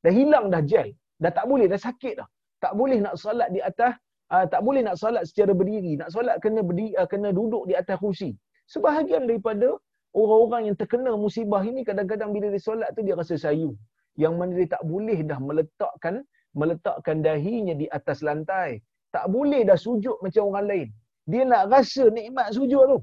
[0.01, 0.89] Dah hilang dah gel.
[1.21, 2.27] Dah tak boleh, dah sakit dah.
[2.57, 3.93] Tak boleh nak solat di atas,
[4.33, 6.01] uh, tak boleh nak solat secara berdiri.
[6.01, 8.33] Nak solat kena berdiri, uh, kena duduk di atas kursi.
[8.65, 9.77] Sebahagian daripada
[10.17, 13.77] orang-orang yang terkena musibah ini, kadang-kadang bila dia solat tu dia rasa sayu.
[14.17, 16.25] Yang mana dia tak boleh dah meletakkan
[16.57, 18.81] meletakkan dahinya di atas lantai.
[19.13, 20.87] Tak boleh dah sujud macam orang lain.
[21.29, 22.99] Dia nak rasa nikmat sujud tu.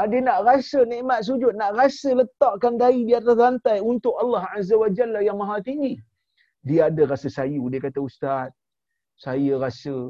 [0.00, 4.48] Ha, dia nak rasa nikmat sujud, nak rasa letakkan dahi di atas lantai untuk Allah
[4.56, 6.00] Azza wa Jalla yang maha tinggi.
[6.64, 7.68] Dia ada rasa sayu.
[7.68, 8.48] Dia kata, Ustaz,
[9.20, 10.08] saya rasa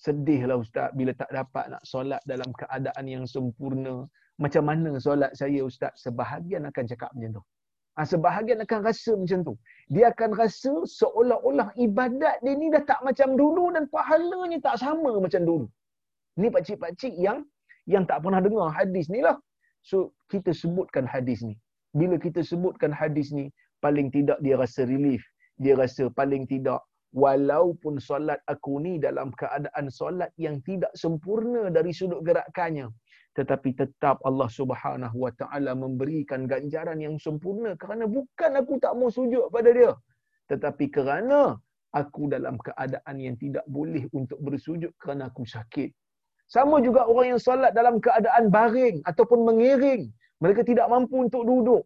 [0.00, 4.08] sedihlah Ustaz bila tak dapat nak solat dalam keadaan yang sempurna.
[4.40, 5.92] Macam mana solat saya Ustaz?
[6.00, 7.44] Sebahagian akan cakap macam tu.
[8.00, 9.54] Ha, sebahagian akan rasa macam tu.
[9.92, 15.20] Dia akan rasa seolah-olah ibadat dia ni dah tak macam dulu dan pahalanya tak sama
[15.20, 15.68] macam dulu.
[16.40, 17.44] Ni pakcik-pakcik yang
[17.88, 19.40] yang tak pernah dengar hadis ni lah.
[19.80, 21.56] So, kita sebutkan hadis ni.
[21.96, 23.48] Bila kita sebutkan hadis ni,
[23.80, 25.24] paling tidak dia rasa relief.
[25.56, 26.84] Dia rasa paling tidak,
[27.16, 32.92] walaupun solat aku ni dalam keadaan solat yang tidak sempurna dari sudut gerakannya,
[33.32, 39.08] tetapi tetap Allah Subhanahu Wa Taala memberikan ganjaran yang sempurna kerana bukan aku tak mau
[39.08, 39.92] sujud pada dia,
[40.52, 41.56] tetapi kerana
[41.96, 45.88] aku dalam keadaan yang tidak boleh untuk bersujud kerana aku sakit.
[46.48, 50.08] Sama juga orang yang solat dalam keadaan baring ataupun mengiring.
[50.40, 51.84] Mereka tidak mampu untuk duduk.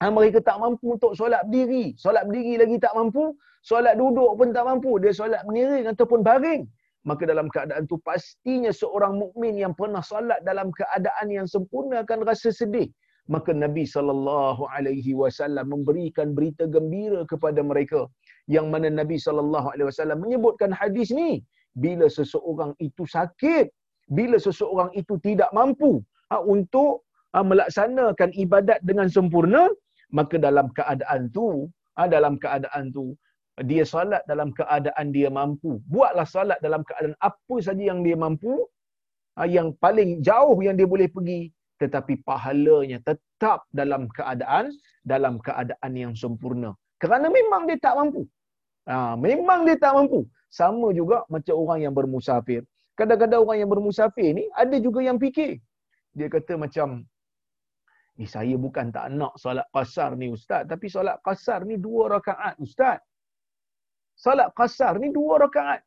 [0.00, 1.92] Ha, mereka tak mampu untuk solat berdiri.
[2.00, 3.36] Solat berdiri lagi tak mampu.
[3.60, 4.96] Solat duduk pun tak mampu.
[5.04, 6.64] Dia solat mengiring ataupun baring.
[7.04, 12.24] Maka dalam keadaan tu pastinya seorang mukmin yang pernah solat dalam keadaan yang sempurna akan
[12.24, 12.88] rasa sedih.
[13.28, 18.08] Maka Nabi sallallahu alaihi wasallam memberikan berita gembira kepada mereka
[18.48, 21.40] yang mana Nabi sallallahu alaihi wasallam menyebutkan hadis ni
[21.74, 23.66] bila seseorang itu sakit
[24.08, 27.02] bila seseorang itu tidak mampu ha, untuk
[27.34, 29.66] ha, melaksanakan ibadat dengan sempurna
[30.14, 31.66] maka dalam keadaan tu
[31.98, 33.16] ha, dalam keadaan tu
[33.62, 35.78] dia solat dalam keadaan dia mampu.
[35.86, 38.66] Buatlah solat dalam keadaan apa saja yang dia mampu
[39.38, 41.54] ha, yang paling jauh yang dia boleh pergi.
[41.78, 44.74] Tetapi pahalanya tetap dalam keadaan
[45.06, 46.74] dalam keadaan yang sempurna.
[46.98, 48.26] Kerana memang dia tak mampu.
[48.90, 50.26] Ha, memang dia tak mampu
[50.58, 52.62] sama juga macam orang yang bermusafir.
[52.98, 55.58] Kadang-kadang orang yang bermusafir ni ada juga yang fikir.
[56.14, 57.02] Dia kata macam
[58.14, 60.62] ni saya bukan tak nak solat qasar ni ustaz.
[60.70, 63.02] Tapi solat qasar ni dua rakaat ustaz.
[64.14, 65.82] Solat qasar ni dua rakaat.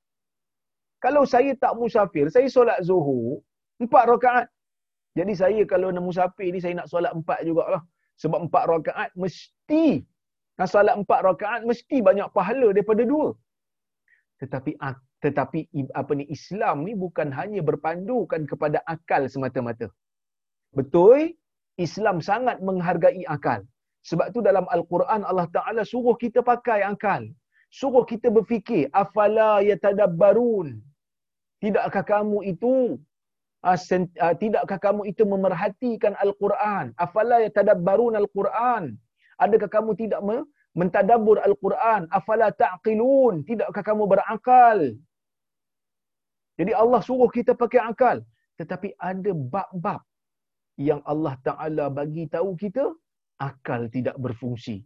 [1.00, 3.40] Kalau saya tak musafir saya solat zuhur
[3.80, 4.48] empat rakaat.
[5.16, 7.84] Jadi saya kalau nak musafir ni saya nak solat empat jugalah.
[8.20, 10.04] Sebab empat rakaat mesti
[10.60, 13.32] nak solat empat rakaat mesti banyak pahala daripada dua
[14.42, 14.72] tetapi
[15.26, 15.60] tetapi
[16.02, 19.90] apa ni Islam ni bukan hanya berpandukan kepada akal semata-mata.
[20.78, 21.34] Betul?
[21.78, 23.62] Islam sangat menghargai akal.
[24.10, 27.26] Sebab tu dalam Al-Quran Allah Taala suruh kita pakai akal.
[27.68, 30.80] Suruh kita berfikir, afala yatadabbarun?
[31.60, 33.02] Tidakkah kamu itu
[33.66, 36.96] uh, uh, tidakkah kamu itu memerhatikan Al-Quran?
[36.96, 38.96] Afala yatadabbarun Al-Quran?
[39.44, 40.22] Adakah kamu tidak
[40.78, 42.06] mentadabur Al-Quran?
[42.14, 43.42] Afala ta'qilun?
[43.50, 44.80] Tidakkah kamu berakal?
[46.58, 48.22] Jadi Allah suruh kita pakai akal.
[48.58, 50.02] Tetapi ada bab-bab
[50.78, 52.90] yang Allah Ta'ala bagi tahu kita,
[53.38, 54.82] akal tidak berfungsi.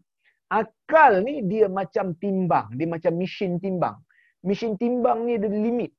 [0.52, 2.76] Akal ni dia macam timbang.
[2.76, 3.96] Dia macam mesin timbang.
[4.44, 5.92] Mesin timbang ni ada limit.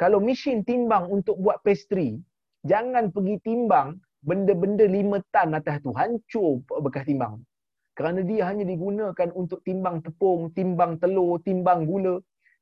[0.00, 2.16] Kalau mesin timbang untuk buat pastry,
[2.64, 5.92] jangan pergi timbang benda-benda lima tan atas tu.
[5.92, 7.44] Hancur bekas timbang.
[7.94, 12.18] Kerana dia hanya digunakan untuk timbang tepung, timbang telur, timbang gula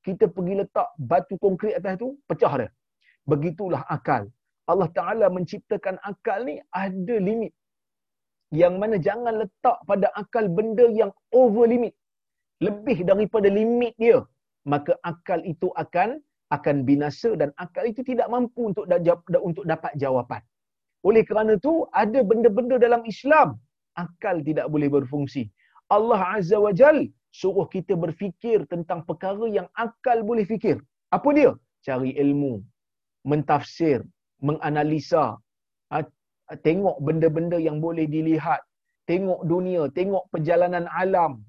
[0.07, 2.69] kita pergi letak batu konkrit atas tu, pecah dia.
[3.31, 4.27] Begitulah akal.
[4.67, 7.55] Allah Ta'ala menciptakan akal ni ada limit.
[8.51, 11.95] Yang mana jangan letak pada akal benda yang over limit.
[12.67, 14.19] Lebih daripada limit dia.
[14.67, 16.19] Maka akal itu akan
[16.53, 18.85] akan binasa dan akal itu tidak mampu untuk
[19.49, 20.43] untuk dapat jawapan.
[21.03, 23.59] Oleh kerana itu, ada benda-benda dalam Islam,
[23.95, 25.51] akal tidak boleh berfungsi.
[25.93, 26.99] Allah Azza wa Jal
[27.33, 30.77] suruh kita berfikir tentang perkara yang akal boleh fikir.
[31.17, 31.53] Apa dia?
[31.87, 32.63] Cari ilmu,
[33.31, 34.05] mentafsir,
[34.41, 35.37] menganalisa,
[35.91, 35.97] ha,
[36.67, 38.61] tengok benda-benda yang boleh dilihat,
[39.11, 41.43] tengok dunia, tengok perjalanan alam,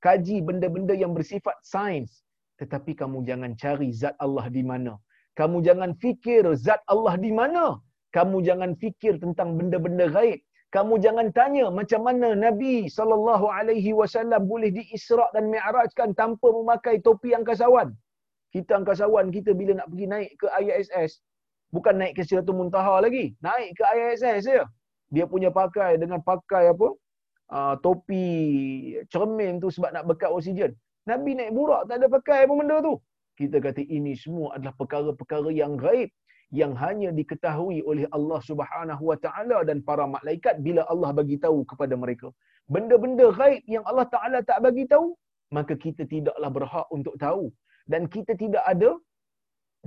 [0.00, 2.24] kaji benda-benda yang bersifat sains.
[2.58, 4.98] Tetapi kamu jangan cari zat Allah di mana.
[5.38, 7.78] Kamu jangan fikir zat Allah di mana.
[8.16, 14.44] Kamu jangan fikir tentang benda-benda gaib kamu jangan tanya macam mana Nabi sallallahu alaihi wasallam
[14.44, 17.96] boleh diisra' dan mi'rajkan tanpa memakai topi angkasawan.
[18.52, 21.24] Kita angkasawan kita bila nak pergi naik ke ISS
[21.72, 24.64] bukan naik ke Sidratul Muntaha lagi, naik ke ISS saja.
[25.08, 26.88] Dia punya pakai dengan pakai apa?
[27.48, 28.24] Uh, topi
[29.08, 30.76] cermin tu sebab nak bekat oksigen.
[31.08, 33.00] Nabi naik burak tak ada pakai apa benda tu.
[33.40, 36.12] Kita kata ini semua adalah perkara-perkara yang gaib
[36.50, 41.64] yang hanya diketahui oleh Allah Subhanahu wa taala dan para malaikat bila Allah bagi tahu
[41.68, 42.32] kepada mereka.
[42.68, 45.16] Benda-benda gaib yang Allah Taala tak bagi tahu,
[45.56, 47.48] maka kita tidaklah berhak untuk tahu
[47.88, 48.92] dan kita tidak ada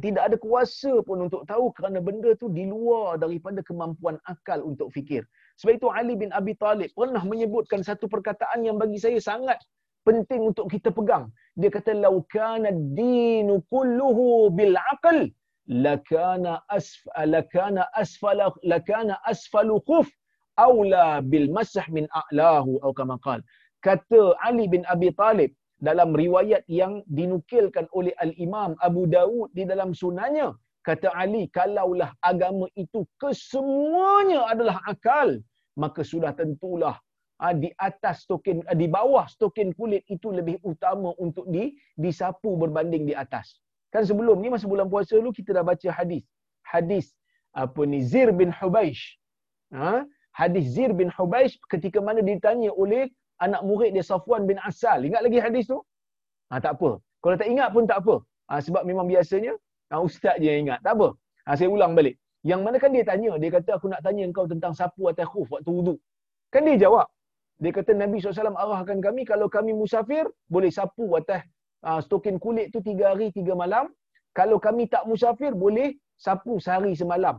[0.02, 4.88] tidak ada kuasa pun untuk tahu kerana benda tu di luar daripada kemampuan akal untuk
[4.96, 5.22] fikir.
[5.60, 9.60] Sebab itu Ali bin Abi Talib pernah menyebutkan satu perkataan yang bagi saya sangat
[10.08, 11.30] penting untuk kita pegang.
[11.60, 15.30] Dia kata laukana dinu kulluhu bil aql
[15.72, 17.00] lakana asf
[17.34, 20.08] lakana asfala lakana asfalu khuf
[20.60, 23.40] aula bil masah min a'lahu atau kama qal.
[23.82, 29.98] Kata Ali bin Abi Talib dalam riwayat yang dinukilkan oleh al-Imam Abu Dawud di dalam
[29.98, 30.54] sunanya
[30.86, 35.42] kata Ali kalaulah agama itu kesemuanya adalah akal
[35.78, 36.98] maka sudah tentulah
[37.42, 43.10] ha, di atas token di bawah token kulit itu lebih utama untuk di disapu berbanding
[43.10, 43.58] di atas
[43.94, 46.24] Kan sebelum ni masa bulan puasa dulu kita dah baca hadis.
[46.64, 47.12] Hadis
[47.52, 49.20] apa ni Zir bin Hubaish.
[49.76, 50.08] Ha?
[50.32, 53.12] Hadis Zir bin Hubaish ketika mana ditanya oleh
[53.44, 55.04] anak murid dia Safwan bin Asal.
[55.04, 55.84] Ingat lagi hadis tu?
[56.52, 57.04] Ha, tak apa.
[57.24, 58.16] Kalau tak ingat pun tak apa.
[58.48, 59.54] Ha, sebab memang biasanya
[59.92, 60.80] ha, ustaz je yang ingat.
[60.86, 61.08] Tak apa.
[61.48, 62.16] Ha, saya ulang balik.
[62.48, 65.46] Yang mana kan dia tanya, dia kata aku nak tanya engkau tentang sapu atas khuf
[65.54, 65.96] waktu wudu.
[66.50, 67.08] Kan dia jawab.
[67.62, 71.46] Dia kata Nabi SAW arahkan kami kalau kami musafir boleh sapu atas
[71.88, 73.90] uh, stokin kulit tu tiga hari tiga malam.
[74.32, 77.36] Kalau kami tak musafir boleh sapu sehari semalam.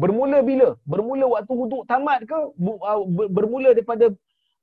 [0.00, 0.68] Bermula bila?
[0.88, 2.38] Bermula waktu wuduk tamat ke?
[2.88, 2.96] Ah,
[3.28, 4.08] bermula daripada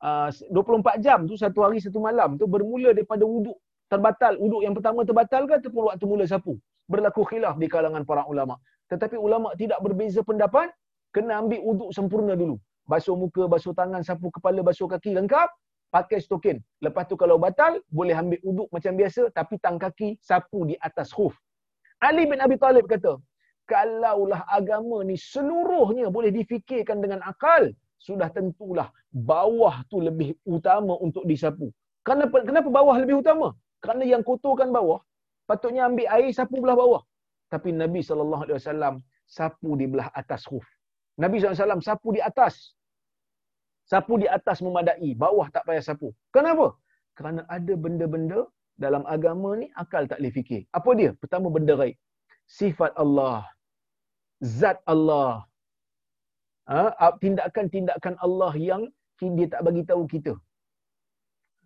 [0.01, 3.57] uh, 24 jam tu satu hari satu malam tu bermula daripada wuduk
[3.91, 6.57] terbatal, uduk yang pertama terbatal ke ataupun waktu mula sapu?
[6.91, 8.55] Berlaku khilaf di kalangan para ulama.
[8.91, 10.71] Tetapi ulama tidak berbeza pendapat,
[11.11, 12.55] kena ambil uduk sempurna dulu.
[12.87, 15.51] Basuh muka, basuh tangan, sapu kepala, basuh kaki lengkap,
[15.89, 16.57] pakai stokin.
[16.83, 21.11] Lepas tu kalau batal, boleh ambil uduk macam biasa tapi tang kaki sapu di atas
[21.15, 21.33] khuf.
[22.03, 23.17] Ali bin Abi Talib kata,
[23.65, 31.25] kalaulah agama ni seluruhnya boleh difikirkan dengan akal, sudah tentulah bawah tu lebih utama untuk
[31.25, 31.73] disapu.
[32.05, 33.51] Kenapa, kenapa bawah lebih utama?
[33.83, 35.01] Kerana yang kotorkan bawah,
[35.49, 37.01] patutnya ambil air sapu belah bawah.
[37.47, 40.63] Tapi Nabi SAW sapu di belah atas khuf.
[41.17, 42.76] Nabi SAW sapu di atas.
[43.91, 46.09] Sapu di atas memadai, bawah tak payah sapu.
[46.35, 46.75] Kenapa?
[47.17, 48.39] Kerana ada benda-benda
[48.83, 50.61] dalam agama ni akal tak boleh fikir.
[50.77, 51.11] Apa dia?
[51.21, 51.95] Pertama benda gaib.
[52.57, 53.47] Sifat Allah.
[54.43, 55.47] Zat Allah.
[56.67, 57.15] Ha?
[57.23, 58.83] Tindakan-tindakan Allah yang
[59.39, 60.35] dia tak bagi tahu kita.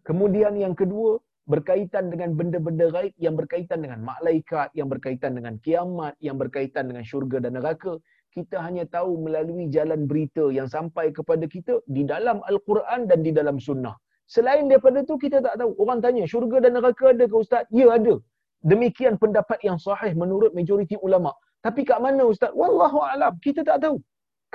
[0.08, 6.14] Kemudian yang kedua, berkaitan dengan benda-benda gaib yang berkaitan dengan malaikat, yang berkaitan dengan kiamat,
[6.28, 7.98] yang berkaitan dengan syurga dan neraka.
[8.36, 13.32] Kita hanya tahu melalui jalan berita yang sampai kepada kita di dalam Al-Quran dan di
[13.40, 13.96] dalam sunnah.
[14.36, 15.76] Selain daripada tu kita tak tahu.
[15.84, 17.68] Orang tanya, syurga dan neraka ada ke Ustaz?
[17.80, 18.16] Ya ada.
[18.64, 21.36] Demikian pendapat yang sahih menurut majoriti ulama.
[21.66, 22.56] Tapi kat mana Ustaz?
[22.56, 23.36] Wallahu alam.
[23.44, 24.00] Kita tak tahu.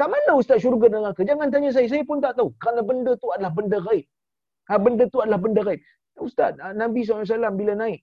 [0.00, 1.20] Kat mana Ustaz syurga dan neraka?
[1.28, 1.86] Jangan tanya saya.
[1.92, 2.48] Saya pun tak tahu.
[2.56, 4.04] Kerana benda tu adalah benda gaib.
[4.68, 5.80] Ha, benda tu adalah benda gaib.
[6.16, 8.00] Ustaz, ha, Nabi SAW bila naik,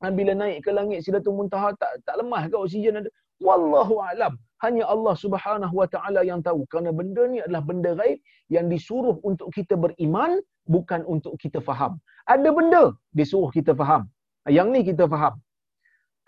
[0.00, 3.10] ha, bila naik ke langit Sidatul Muntaha tak tak lemah ke oksigen ada?
[3.42, 4.38] Wallahu alam.
[4.64, 6.66] Hanya Allah Subhanahu Wa Taala yang tahu.
[6.70, 8.18] Kerana benda ni adalah benda gaib
[8.50, 12.02] yang disuruh untuk kita beriman bukan untuk kita faham.
[12.26, 12.82] Ada benda
[13.14, 14.10] disuruh kita faham.
[14.50, 15.34] Yang ni kita faham.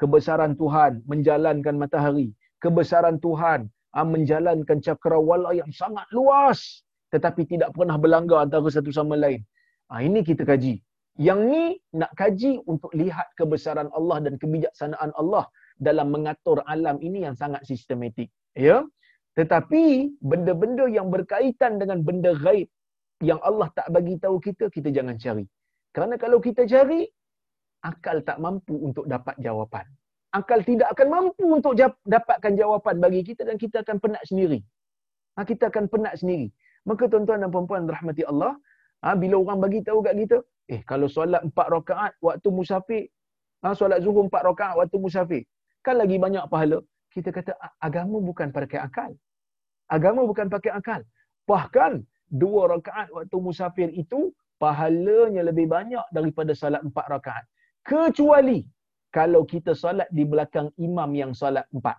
[0.01, 2.33] Kebesaran Tuhan menjalankan matahari.
[2.63, 6.87] Kebesaran Tuhan ah, menjalankan cakrawala yang sangat luas.
[7.11, 9.43] Tetapi tidak pernah berlanggar antara satu sama lain.
[9.91, 10.79] Ah, ini kita kaji.
[11.19, 11.65] Yang ni
[11.99, 15.45] nak kaji untuk lihat kebesaran Allah dan kebijaksanaan Allah
[15.81, 18.29] dalam mengatur alam ini yang sangat sistematik.
[18.53, 18.85] Ya.
[19.39, 19.85] Tetapi
[20.21, 22.69] benda-benda yang berkaitan dengan benda gaib
[23.25, 25.45] yang Allah tak bagi tahu kita, kita jangan cari.
[25.97, 27.09] Kerana kalau kita cari,
[27.85, 29.87] akal tak mampu untuk dapat jawapan.
[30.31, 31.75] Akal tidak akan mampu untuk
[32.07, 34.61] dapatkan jawapan bagi kita dan kita akan penat sendiri.
[35.35, 36.49] Ha, kita akan penat sendiri.
[36.87, 38.55] Maka tuan-tuan dan puan-puan rahmati Allah,
[39.03, 40.39] ha, bila orang bagi tahu kat kita,
[40.71, 43.05] eh kalau solat empat rakaat waktu musafir,
[43.65, 45.43] ha, solat zuhur empat rakaat waktu musafir,
[45.87, 46.79] kan lagi banyak pahala.
[47.15, 49.11] Kita kata agama bukan pakai akal.
[49.91, 51.01] Agama bukan pakai akal.
[51.51, 51.93] Bahkan
[52.31, 54.31] dua rakaat waktu musafir itu
[54.63, 57.45] pahalanya lebih banyak daripada salat empat rakaat.
[57.83, 58.63] Kecuali
[59.11, 61.99] kalau kita salat di belakang imam yang salat empat.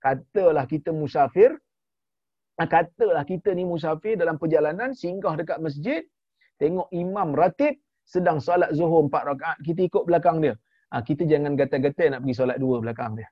[0.00, 1.50] Katalah kita musafir,
[2.56, 6.00] katalah kita ni musafir dalam perjalanan, singgah dekat masjid,
[6.56, 7.76] tengok imam ratib
[8.08, 10.54] sedang salat zuhur empat rakaat, kita ikut belakang dia.
[10.88, 13.28] Ha, kita jangan gata-gata nak pergi salat dua belakang dia.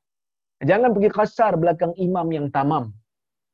[0.64, 2.92] Jangan pergi kasar belakang imam yang tamam.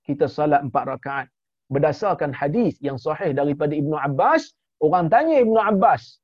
[0.03, 1.27] Kita salat empat rakaat
[1.73, 4.53] berdasarkan hadis yang sahih daripada Ibnu Abbas,
[4.85, 6.21] orang tanya Ibnu Abbas,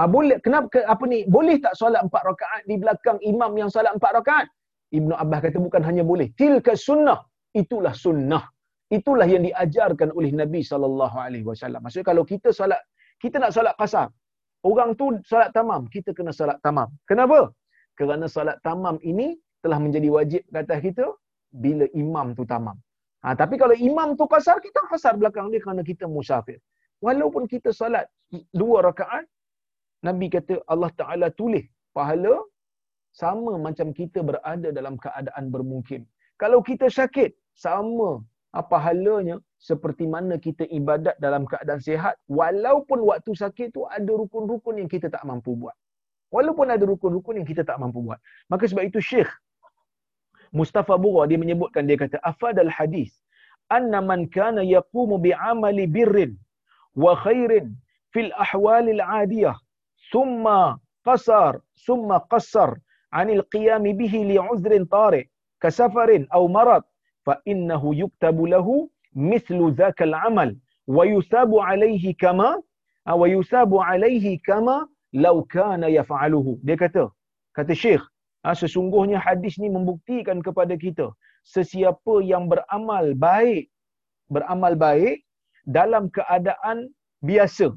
[0.00, 3.92] ah boleh kenapa apa ni boleh tak solat empat rakaat di belakang imam yang solat
[3.92, 4.46] empat rakaat?
[4.96, 7.20] Ibnu Abbas kata bukan hanya boleh, tilka sunnah,
[7.52, 8.48] itulah sunnah.
[8.86, 11.82] Itulah yang diajarkan oleh Nabi wasallam.
[11.82, 12.78] Maksudnya kalau kita solat
[13.18, 14.14] kita nak solat kasar.
[14.70, 16.88] Orang tu solat tamam, kita kena solat tamam.
[17.10, 17.40] Kenapa?
[17.98, 19.28] Kerana solat tamam ini
[19.62, 21.06] telah menjadi wajib kata kita
[21.64, 22.76] bila imam tu tamam.
[23.24, 26.58] Ha, tapi kalau imam tu kasar, kita kasar belakang dia kerana kita musafir.
[27.06, 28.06] Walaupun kita salat
[28.60, 29.24] dua rakaat,
[30.08, 31.64] Nabi kata Allah Ta'ala tulis
[31.96, 32.34] pahala
[33.22, 36.00] sama macam kita berada dalam keadaan bermungkin.
[36.42, 37.32] Kalau kita sakit,
[37.66, 38.08] sama
[38.60, 44.80] apa halanya seperti mana kita ibadat dalam keadaan sihat walaupun waktu sakit tu ada rukun-rukun
[44.80, 45.76] yang kita tak mampu buat.
[46.34, 48.18] Walaupun ada rukun-rukun yang kita tak mampu buat.
[48.50, 49.30] Maka sebab itu syekh
[50.54, 53.12] Mustafa Bura dia menyebutkan dia kata afadal hadis
[53.68, 56.38] anna man kana yaqumu bi amali birrin
[56.94, 57.74] wa khairin
[58.14, 59.56] fil ahwal al adiyah
[60.12, 62.78] thumma qasar thumma qasar
[63.10, 65.26] anil qiyam bihi li uzrin tariq
[65.58, 66.82] kasafarin aw marad
[67.26, 68.74] fa innahu yuktabu lahu
[69.30, 70.50] mithlu zakal amal.
[70.96, 72.62] Wa yusabu ويساب kama
[73.06, 74.76] كما yusabu عليه kama
[75.12, 76.62] law kana yaf'aluhu.
[76.66, 77.04] Dia kata
[77.56, 78.04] kata syekh
[78.44, 81.06] ha, sesungguhnya hadis ni membuktikan kepada kita
[81.54, 83.66] sesiapa yang beramal baik
[84.34, 85.26] beramal baik
[85.66, 86.90] dalam keadaan
[87.22, 87.74] biasa.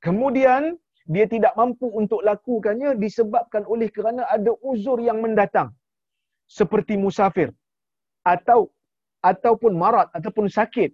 [0.00, 5.76] Kemudian dia tidak mampu untuk lakukannya disebabkan oleh kerana ada uzur yang mendatang.
[6.48, 7.52] Seperti musafir
[8.24, 8.70] atau
[9.20, 10.92] ataupun marat ataupun sakit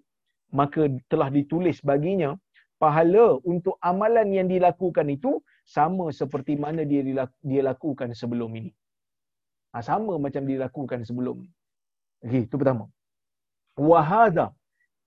[0.54, 2.34] maka telah ditulis baginya
[2.78, 7.02] pahala untuk amalan yang dilakukan itu sama seperti mana dia
[7.42, 8.70] dia lakukan sebelum ini.
[9.74, 11.52] Ha, sama macam dia lakukan sebelum ini.
[12.24, 12.86] Okey, itu pertama.
[13.76, 14.46] Wa hadha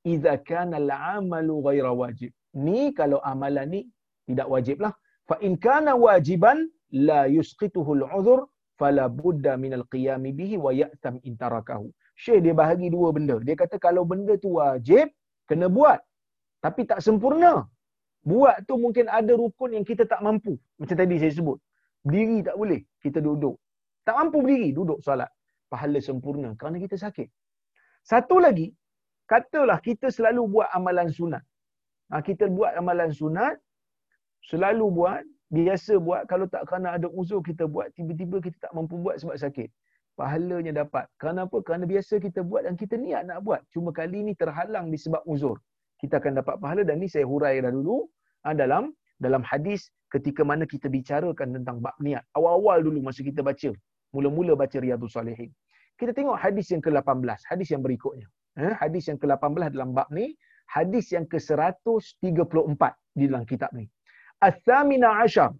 [0.03, 2.31] idza kana al-amalu ghaira wajib.
[2.53, 3.81] Ni kalau amalan ni
[4.27, 4.93] tidak wajiblah.
[5.29, 8.45] Fa in kana wajiban la yusqituhu al-udhr
[8.77, 11.89] fala budda min al-qiyam bihi wa ya'tam in tarakahu.
[12.19, 13.39] Syekh dia bahagi dua benda.
[13.47, 15.07] Dia kata kalau benda tu wajib,
[15.47, 15.99] kena buat.
[16.59, 17.63] Tapi tak sempurna.
[18.27, 20.59] Buat tu mungkin ada rukun yang kita tak mampu.
[20.75, 21.57] Macam tadi saya sebut.
[22.03, 23.55] Berdiri tak boleh, kita duduk.
[24.03, 25.31] Tak mampu berdiri, duduk solat.
[25.71, 27.31] Pahala sempurna kerana kita sakit.
[28.03, 28.67] Satu lagi,
[29.31, 31.43] katalah kita selalu buat amalan sunat.
[32.11, 33.55] Ha, kita buat amalan sunat,
[34.49, 38.97] selalu buat, biasa buat, kalau tak kerana ada uzur kita buat, tiba-tiba kita tak mampu
[38.97, 39.69] buat sebab sakit.
[40.19, 41.07] Pahalanya dapat.
[41.15, 41.63] Kerana apa?
[41.63, 43.63] Kerana biasa kita buat dan kita niat nak buat.
[43.71, 45.63] Cuma kali ini terhalang disebab uzur.
[45.95, 48.03] Kita akan dapat pahala dan ni saya hurai dah dulu
[48.43, 52.27] ha, dalam dalam hadis ketika mana kita bicarakan tentang bab niat.
[52.35, 53.71] Awal-awal dulu masa kita baca.
[54.11, 55.55] Mula-mula baca Riyadhus Salihin.
[55.95, 57.39] Kita tengok hadis yang ke-18.
[57.47, 58.27] Hadis yang berikutnya.
[58.59, 60.35] Eh, hadis yang ke-18 dalam bab ni.
[60.67, 62.83] Hadis yang ke-134
[63.15, 63.87] di dalam kitab ni.
[64.43, 65.55] Al-Thamina Ashar.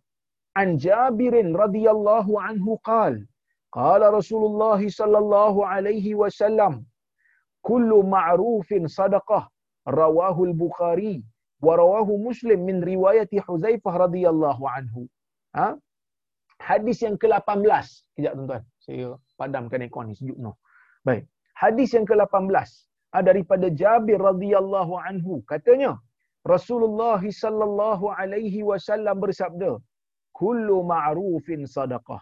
[0.60, 3.24] An Jabirin radhiyallahu anhu qal.
[3.78, 6.74] Qala Rasulullah sallallahu alaihi wasallam.
[7.70, 9.44] Kullu ma'rufin sadaqah.
[9.86, 11.16] Rawahu al-Bukhari.
[11.66, 15.02] Wa rawahu Muslim min riwayati Huzaifah radhiyallahu anhu.
[15.58, 15.76] Ha?
[16.70, 17.86] Hadis yang ke-18.
[18.16, 18.64] Kejap tuan-tuan.
[18.86, 19.08] Saya
[19.40, 20.56] padamkan aircon ni sejuk no.
[21.08, 21.28] Baik.
[21.60, 22.56] Hadis yang ke-18
[23.16, 25.92] ah, daripada Jabir radhiyallahu anhu katanya
[26.54, 29.72] Rasulullah sallallahu alaihi wasallam bersabda
[30.40, 32.22] kullu ma'rufin sadaqah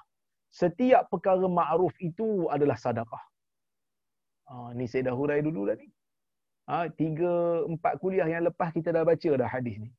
[0.62, 3.24] setiap perkara ma'ruf itu adalah sedekah
[4.48, 5.88] ah ni saya dah hurai dulu dah ni.
[6.68, 9.90] Ah tiga empat kuliah yang lepas kita dah baca dah hadis ni.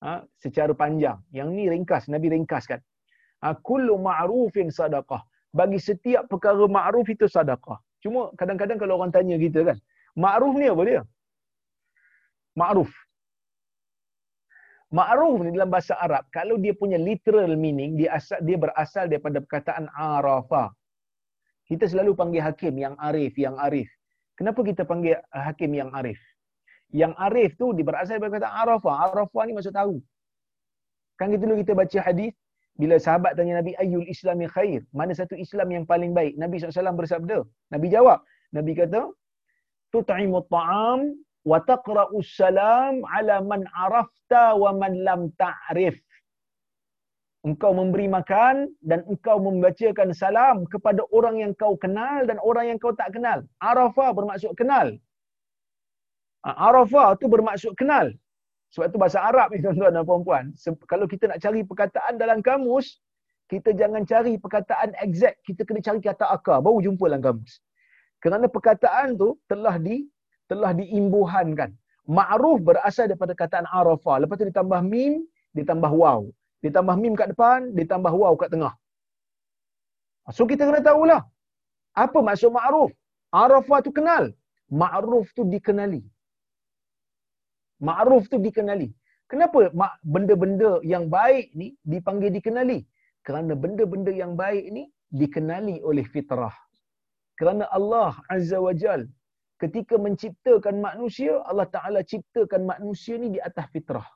[0.00, 1.18] Ah secara panjang.
[1.38, 2.80] Yang ni ringkas nabi ringkaskan.
[3.44, 5.20] Ah kullu ma'rufin sadaqah.
[5.54, 9.78] Bagi setiap perkara ma'ruf itu sedekah Cuma kadang-kadang kalau orang tanya kita kan,
[10.18, 11.02] ma'ruf ni apa dia?
[12.58, 12.90] Ma'ruf.
[14.94, 19.42] Ma'ruf ni dalam bahasa Arab, kalau dia punya literal meaning, dia asal dia berasal daripada
[19.42, 20.70] perkataan arafa.
[21.66, 23.90] Kita selalu panggil hakim yang arif, yang arif.
[24.38, 26.20] Kenapa kita panggil hakim yang arif?
[26.94, 28.90] Yang arif tu berasal daripada perkataan arafa.
[29.10, 29.98] Arafa ni maksud tahu.
[31.18, 32.30] Kan kita dulu kita baca hadis,
[32.78, 36.38] bila sahabat tanya Nabi ayyul islami khair, mana satu Islam yang paling baik?
[36.38, 37.42] Nabi SAW bersabda.
[37.74, 38.22] Nabi jawab.
[38.54, 39.10] Nabi kata,
[39.90, 45.96] tut'imu ta'am wa taqra'u salam ala man arafta wa man lam ta'rif.
[47.44, 52.78] Engkau memberi makan dan engkau membacakan salam kepada orang yang kau kenal dan orang yang
[52.80, 53.44] kau tak kenal.
[53.60, 54.96] Arafah bermaksud kenal.
[56.40, 58.16] Arafah tu bermaksud kenal.
[58.72, 60.44] Sebab itu bahasa Arab ni tuan-tuan dan puan-puan.
[60.88, 62.98] Kalau kita nak cari perkataan dalam kamus,
[63.52, 65.44] kita jangan cari perkataan exact.
[65.44, 66.64] Kita kena cari kata akar.
[66.64, 67.60] Baru jumpa dalam kamus.
[68.24, 70.08] Kerana perkataan tu telah di
[70.50, 71.70] telah diimbuhankan.
[72.04, 74.20] Ma'ruf berasal daripada kataan arafah.
[74.22, 75.24] Lepas tu ditambah mim,
[75.56, 76.20] ditambah waw.
[76.64, 78.74] Ditambah mim kat depan, ditambah waw kat tengah.
[80.36, 81.22] So kita kena tahulah.
[81.96, 82.92] Apa maksud ma'ruf?
[83.32, 84.32] Arafah tu kenal.
[84.68, 86.02] Ma'ruf tu dikenali.
[87.80, 88.88] Ma'ruf tu dikenali.
[89.30, 89.72] Kenapa
[90.04, 92.84] benda-benda yang baik ni dipanggil dikenali?
[93.24, 96.52] Kerana benda-benda yang baik ni dikenali oleh fitrah.
[97.40, 99.08] Kerana Allah Azza wa Jal
[99.62, 104.06] ketika menciptakan manusia, Allah Ta'ala ciptakan manusia ni di atas fitrah.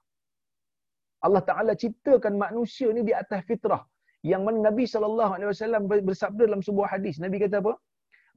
[1.27, 3.83] Allah Ta'ala ciptakan manusia ni di atas fitrah.
[4.23, 7.23] Yang mana Nabi SAW bersabda dalam sebuah hadis.
[7.23, 7.75] Nabi kata apa?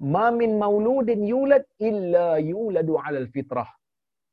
[0.01, 3.69] Ma min mauludin yulad illa yuladu alal fitrah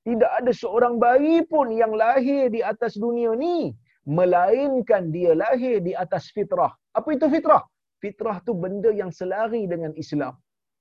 [0.09, 3.77] tidak ada seorang bayi pun yang lahir di atas dunia ni
[4.19, 6.73] melainkan dia lahir di atas fitrah.
[6.99, 7.61] Apa itu fitrah?
[8.01, 10.33] Fitrah tu benda yang selari dengan Islam.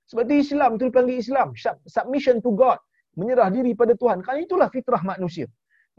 [0.08, 1.52] Sebab itu Islam tu dipanggil Islam,
[1.88, 2.80] submission to God,
[3.20, 4.24] menyerah diri pada Tuhan.
[4.24, 5.48] Kan itulah fitrah manusia.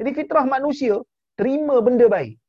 [0.01, 0.97] Jadi fitrah manusia
[1.37, 2.41] terima benda baik.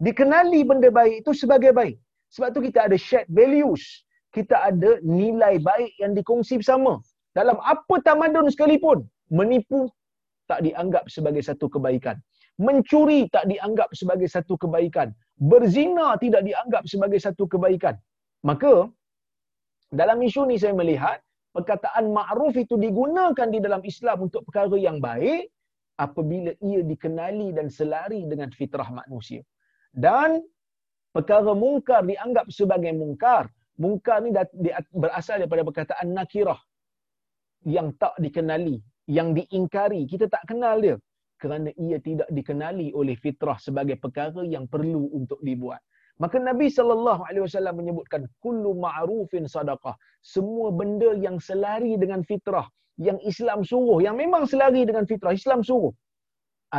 [0.00, 1.96] Dikenali benda baik itu sebagai baik.
[2.30, 3.82] Sebab tu kita ada shared values.
[4.30, 7.02] Kita ada nilai baik yang dikongsi bersama.
[7.34, 9.02] Dalam apa tamadun sekalipun,
[9.34, 9.90] menipu
[10.46, 12.16] tak dianggap sebagai satu kebaikan.
[12.62, 15.10] Mencuri tak dianggap sebagai satu kebaikan.
[15.40, 17.96] Berzina tidak dianggap sebagai satu kebaikan.
[18.46, 18.86] Maka,
[19.90, 21.18] dalam isu ni saya melihat,
[21.50, 25.50] perkataan ma'ruf itu digunakan di dalam Islam untuk perkara yang baik
[25.98, 29.42] apabila ia dikenali dan selari dengan fitrah manusia.
[29.90, 30.40] Dan
[31.10, 33.50] perkara mungkar dianggap sebagai mungkar.
[33.80, 34.30] Mungkar ni
[34.92, 36.60] berasal daripada perkataan nakirah
[37.64, 38.80] yang tak dikenali
[39.10, 40.96] yang diingkari kita tak kenal dia
[41.40, 45.80] kerana ia tidak dikenali oleh fitrah sebagai perkara yang perlu untuk dibuat.
[46.22, 49.94] Maka Nabi sallallahu alaihi wasallam menyebutkan kullu ma'rufin sadaqah.
[50.34, 52.68] Semua benda yang selari dengan fitrah,
[53.00, 55.92] yang Islam suruh, yang memang selari dengan fitrah, Islam suruh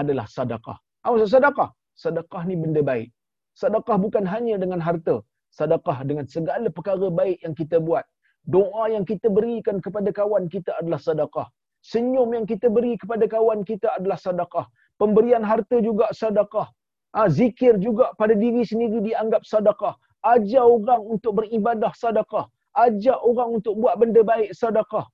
[0.01, 0.77] adalah sedekah.
[1.03, 1.69] Apa maksud sedekah?
[2.03, 3.09] Sedekah ni benda baik.
[3.57, 5.15] Sedekah bukan hanya dengan harta.
[5.51, 8.05] Sedekah dengan segala perkara baik yang kita buat.
[8.45, 11.47] Doa yang kita berikan kepada kawan kita adalah sedekah.
[11.81, 14.65] Senyum yang kita beri kepada kawan kita adalah sedekah.
[15.01, 16.69] Pemberian harta juga sedekah.
[17.11, 19.95] Ha, zikir juga pada diri sendiri dianggap sedekah.
[20.23, 22.47] Ajar orang untuk beribadah sedekah.
[22.71, 25.05] Ajar orang untuk buat benda baik sedekah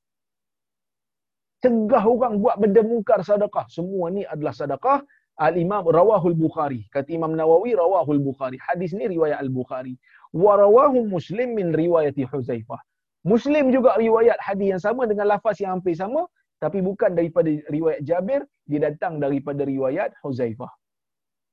[1.61, 3.65] cegah orang buat benda mungkar sedekah.
[3.69, 5.01] Semua ni adalah sedekah.
[5.37, 6.89] Al-Imam Rawahul Bukhari.
[6.89, 8.57] Kata Imam Nawawi, Rawahul Bukhari.
[8.57, 9.93] Hadis ni riwayat Al-Bukhari.
[10.33, 12.81] Wa rawahu Muslim min riwayati Huzaifah.
[13.21, 16.25] Muslim juga riwayat hadis yang sama dengan lafaz yang hampir sama.
[16.57, 18.41] Tapi bukan daripada riwayat Jabir.
[18.65, 20.73] Dia datang daripada riwayat Huzaifah.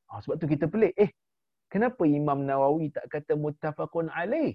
[0.09, 0.93] Ha, sebab tu kita pelik.
[1.05, 1.11] Eh,
[1.73, 4.55] kenapa Imam Nawawi tak kata muttafaqun alaih?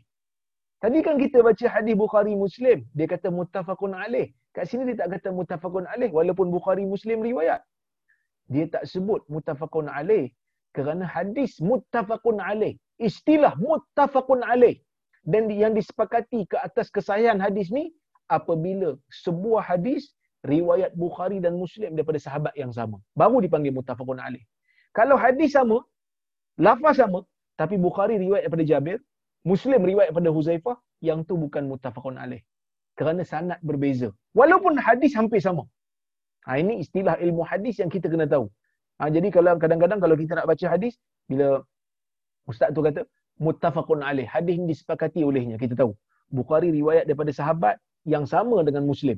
[0.80, 2.88] Tadi kan kita baca hadis Bukhari Muslim.
[2.95, 4.32] Dia kata muttafaqun alaih.
[4.56, 7.62] Kat sini dia tak kata mutafakun alaih walaupun Bukhari Muslim riwayat.
[8.50, 10.34] Dia tak sebut mutafakun alaih
[10.74, 12.74] kerana hadis mutafakun alaih.
[12.97, 14.82] Istilah mutafakun alaih.
[15.22, 17.93] Dan yang disepakati ke atas kesahihan hadis ni
[18.26, 22.97] apabila sebuah hadis riwayat Bukhari dan Muslim daripada sahabat yang sama.
[23.14, 24.41] Baru dipanggil mutafakun alaih.
[24.97, 25.85] Kalau hadis sama,
[26.57, 27.23] lafaz sama,
[27.59, 28.97] tapi Bukhari riwayat daripada Jabir,
[29.45, 32.43] Muslim riwayat daripada Huzaifah, yang tu bukan mutafakun alaih
[32.99, 34.11] kerana sanad berbeza.
[34.35, 35.63] Walaupun hadis hampir sama.
[36.43, 38.51] Ha, ini istilah ilmu hadis yang kita kena tahu.
[38.99, 40.99] Ha, jadi kalau kadang-kadang kalau kita nak baca hadis,
[41.31, 41.63] bila
[42.51, 43.07] ustaz tu kata,
[43.39, 45.95] muttafaqun alaih, hadis ini disepakati olehnya, kita tahu.
[46.27, 49.15] Bukhari riwayat daripada sahabat yang sama dengan Muslim.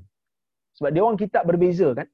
[0.78, 2.08] Sebab dia orang kitab berbeza kan.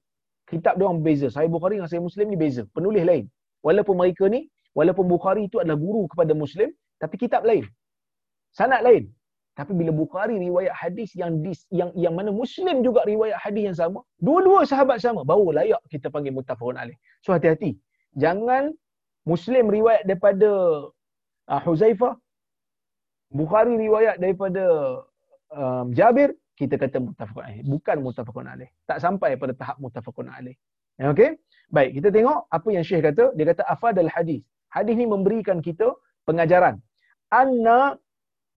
[0.47, 1.27] Kitab dia orang berbeza.
[1.27, 2.63] Saya Bukhari dengan saya Muslim ni beza.
[2.71, 3.25] Penulis lain.
[3.65, 6.69] Walaupun mereka ni, walaupun Bukhari itu adalah guru kepada Muslim,
[7.01, 7.65] tapi kitab lain.
[8.53, 9.09] Sanad lain.
[9.57, 13.77] Tapi bila Bukhari riwayat hadis yang dis, yang yang mana Muslim juga riwayat hadis yang
[13.77, 16.93] sama, dua-dua sahabat sama, baru layak kita panggil muttafaqun alaih.
[17.25, 17.73] So hati-hati.
[18.13, 18.77] Jangan
[19.25, 20.49] Muslim riwayat daripada
[21.49, 22.13] uh, Huzaifah,
[23.33, 24.63] Bukhari riwayat daripada
[25.49, 27.61] um, Jabir, kita kata muttafaqun alaih.
[27.65, 28.69] Bukan muttafaqun alaih.
[28.85, 30.53] Tak sampai pada tahap muttafaqun alaih.
[31.01, 31.33] Okey?
[31.75, 33.25] Baik, kita tengok apa yang Syekh kata.
[33.37, 34.41] Dia kata afadal hadis.
[34.75, 35.87] Hadis ni memberikan kita
[36.27, 36.75] pengajaran.
[37.41, 37.79] Anna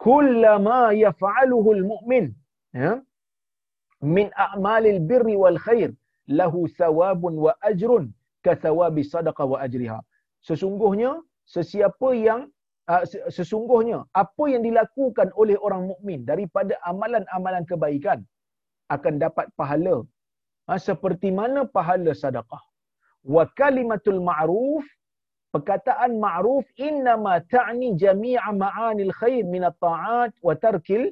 [0.07, 2.27] kullama yaf'aluhu al-mu'min
[2.83, 2.93] ya
[4.17, 5.91] min a'malil birri wal khair
[6.41, 8.05] lahu thawabun wa ajrun
[8.47, 9.99] ka thawabi sadaqah wa ajriha
[10.49, 11.11] sesungguhnya
[11.55, 12.41] sesiapa yang
[12.93, 13.05] uh,
[13.37, 18.21] sesungguhnya apa yang dilakukan oleh orang mukmin daripada amalan-amalan kebaikan
[18.95, 19.97] akan dapat pahala
[20.67, 22.63] ha, seperti mana pahala sedekah
[23.25, 24.85] wa kalimatul ma'ruf
[25.53, 31.11] perkataan ma'ruf innama ta'ni jami'a ma'anil khair min at-ta'at wa tarkil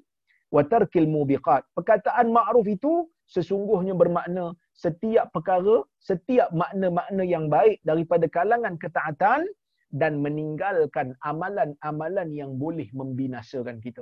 [0.55, 1.67] wa tarkil mubiqat.
[1.77, 9.45] Perkataan ma'ruf itu sesungguhnya bermakna setiap perkara, setiap makna-makna yang baik daripada kalangan ketaatan
[9.93, 14.01] dan meninggalkan amalan-amalan yang boleh membinasakan kita.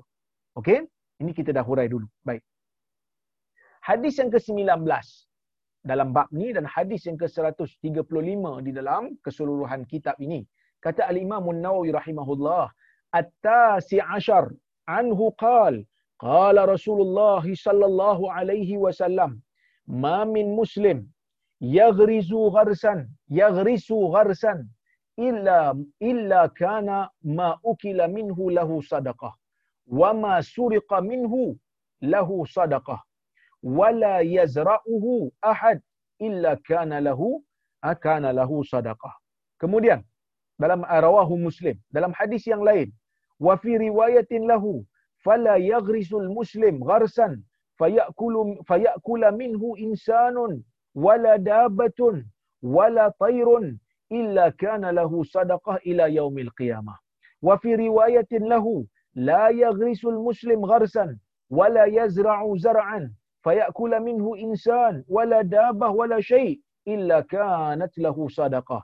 [0.59, 0.85] Okey?
[1.17, 2.07] Ini kita dah hurai dulu.
[2.23, 2.45] Baik.
[3.81, 4.85] Hadis yang ke-19
[5.91, 10.41] dalam bab ni dan hadis yang ke-135 di dalam keseluruhan kitab ini.
[10.84, 12.64] Kata al-Imam An-Nawawi rahimahullah,
[13.20, 14.51] "At-tasi' ashar
[14.99, 15.74] anhu qal,
[16.26, 19.41] qala Rasulullah sallallahu alaihi wasallam,
[20.05, 20.99] ma min muslim
[21.78, 23.07] yaghrizu gharsan,
[23.41, 24.59] yaghrisu gharsan
[25.16, 27.09] illa illa kana
[27.39, 29.32] ma ukila minhu lahu sadaqah
[30.01, 31.57] wa ma suriqa minhu
[32.03, 33.01] lahu sadaqah
[33.67, 35.83] wala yazra'uhu ahad
[36.19, 37.43] illa kana lahu
[37.83, 39.14] akana lahu sadaqah.
[39.61, 40.05] Kemudian
[40.59, 42.93] dalam rawahu Muslim, dalam hadis yang lain,
[43.41, 44.87] wa fi riwayatin lahu
[45.25, 47.43] fala yaghrisul muslim gharsan
[47.79, 50.64] fayakulu fayakula minhu insanun
[50.95, 52.25] wala dabatun
[52.62, 53.79] wala tayrun
[54.11, 56.97] illa kana lahu sadaqah ila yaumil qiyamah.
[57.43, 61.19] Wa fi riwayatin lahu la yaghrisul muslim gharsan
[61.51, 63.11] wala yazra'u zar'an
[63.47, 66.59] fayakula minhu insan wala dabah wala syai
[66.95, 68.83] illa kanat lahu sadaqah.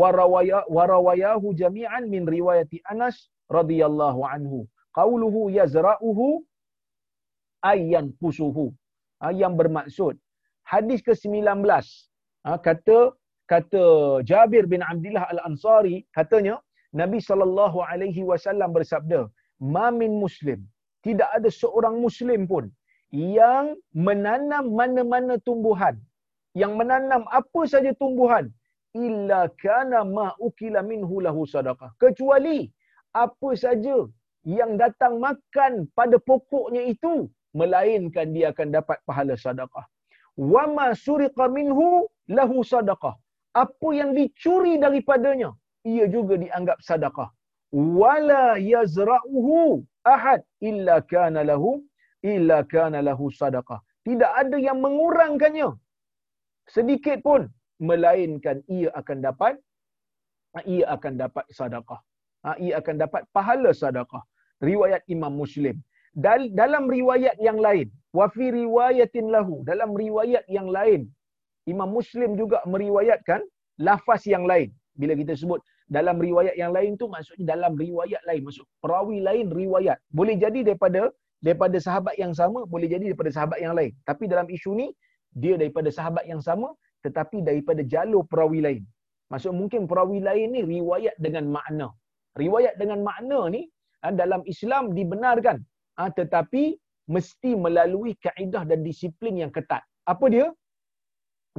[0.00, 0.10] Wa
[1.62, 3.16] jami'an min riwayati Anas
[3.58, 4.58] radhiyallahu anhu.
[4.98, 6.26] Qauluhu yazra'uhu
[7.72, 8.66] ayyan kusuhu.
[9.22, 10.14] Ha, yang bermaksud.
[10.72, 11.46] Hadis ke-19
[12.46, 12.98] ha, kata
[13.52, 13.84] kata
[14.30, 16.54] Jabir bin Abdullah Al-Ansari katanya
[17.00, 19.20] Nabi sallallahu alaihi wasallam bersabda
[19.74, 20.60] ma min muslim.
[21.06, 22.64] Tidak ada seorang muslim pun
[23.14, 25.94] yang menanam mana-mana tumbuhan.
[26.62, 28.50] Yang menanam apa saja tumbuhan.
[29.06, 31.90] Illa kana ma ukila minhu lahu sadaqah.
[32.02, 32.58] Kecuali
[33.14, 33.96] apa saja
[34.42, 39.86] yang datang makan pada pokoknya itu melainkan dia akan dapat pahala sedekah
[40.34, 43.14] wa ma suriqa minhu lahu sadaqah.
[43.54, 45.54] Apa yang dicuri daripadanya
[45.86, 47.30] ia juga dianggap sedekah
[48.00, 49.82] wala yazra'uhu
[50.14, 50.40] ahad
[50.70, 51.70] illa kana lahu
[52.32, 53.80] illa kana lahu sadaqah.
[54.06, 55.68] Tidak ada yang mengurangkannya.
[56.76, 57.42] Sedikit pun.
[57.88, 59.54] Melainkan ia akan dapat
[60.62, 62.00] ia akan dapat sedekah
[62.46, 64.22] ha, ia akan dapat pahala sedekah
[64.62, 65.76] riwayat Imam Muslim.
[66.14, 67.90] Dal, dalam riwayat yang lain.
[68.14, 69.66] Wa fi riwayatin lahu.
[69.70, 71.10] Dalam riwayat yang lain.
[71.66, 73.42] Imam Muslim juga meriwayatkan
[73.82, 74.70] lafaz yang lain.
[74.94, 75.58] Bila kita sebut
[75.90, 78.46] dalam riwayat yang lain tu maksudnya dalam riwayat lain.
[78.46, 79.98] Maksud perawi lain riwayat.
[80.14, 81.10] Boleh jadi daripada
[81.44, 83.92] daripada sahabat yang sama boleh jadi daripada sahabat yang lain.
[84.08, 84.88] Tapi dalam isu ni
[85.42, 86.72] dia daripada sahabat yang sama
[87.04, 88.82] tetapi daripada jalur perawi lain.
[89.28, 91.88] Maksud mungkin perawi lain ni riwayat dengan makna.
[92.40, 93.68] Riwayat dengan makna ni
[94.00, 95.60] ha, dalam Islam dibenarkan.
[96.00, 96.80] Ha, tetapi
[97.14, 99.84] mesti melalui kaedah dan disiplin yang ketat.
[100.08, 100.48] Apa dia?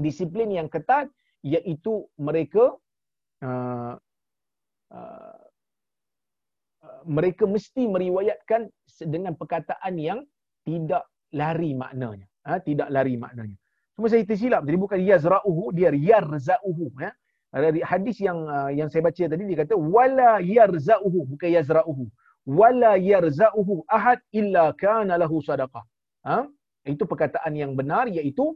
[0.02, 1.08] Disiplin yang ketat
[1.46, 2.74] iaitu mereka
[3.46, 3.94] uh,
[4.90, 5.45] uh,
[7.06, 8.68] mereka mesti meriwayatkan
[9.06, 10.20] dengan perkataan yang
[10.66, 12.26] tidak lari maknanya.
[12.46, 13.58] Ha, tidak lari maknanya.
[13.96, 14.68] Cuma saya tersilap.
[14.68, 16.86] Jadi bukan yazra'uhu, dia yarza'uhu.
[17.00, 17.12] Ya.
[17.56, 22.04] Dari hadis yang uh, yang saya baca tadi, dia kata, wala yarza'uhu, bukan yazra'uhu.
[22.46, 25.82] Wala yarza'uhu ahad illa kana lahu sadaqah.
[26.28, 26.44] Ha?
[26.86, 28.54] Itu perkataan yang benar, iaitu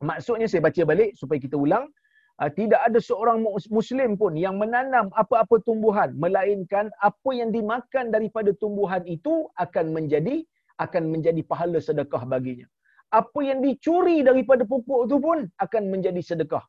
[0.00, 1.90] maksudnya saya baca balik supaya kita ulang.
[2.36, 3.40] Ah, tidak ada seorang
[3.72, 10.44] muslim pun yang menanam apa-apa tumbuhan melainkan apa yang dimakan daripada tumbuhan itu akan menjadi
[10.76, 12.68] akan menjadi pahala sedekah baginya.
[13.08, 16.60] Apa yang dicuri daripada pupuk itu pun akan menjadi sedekah.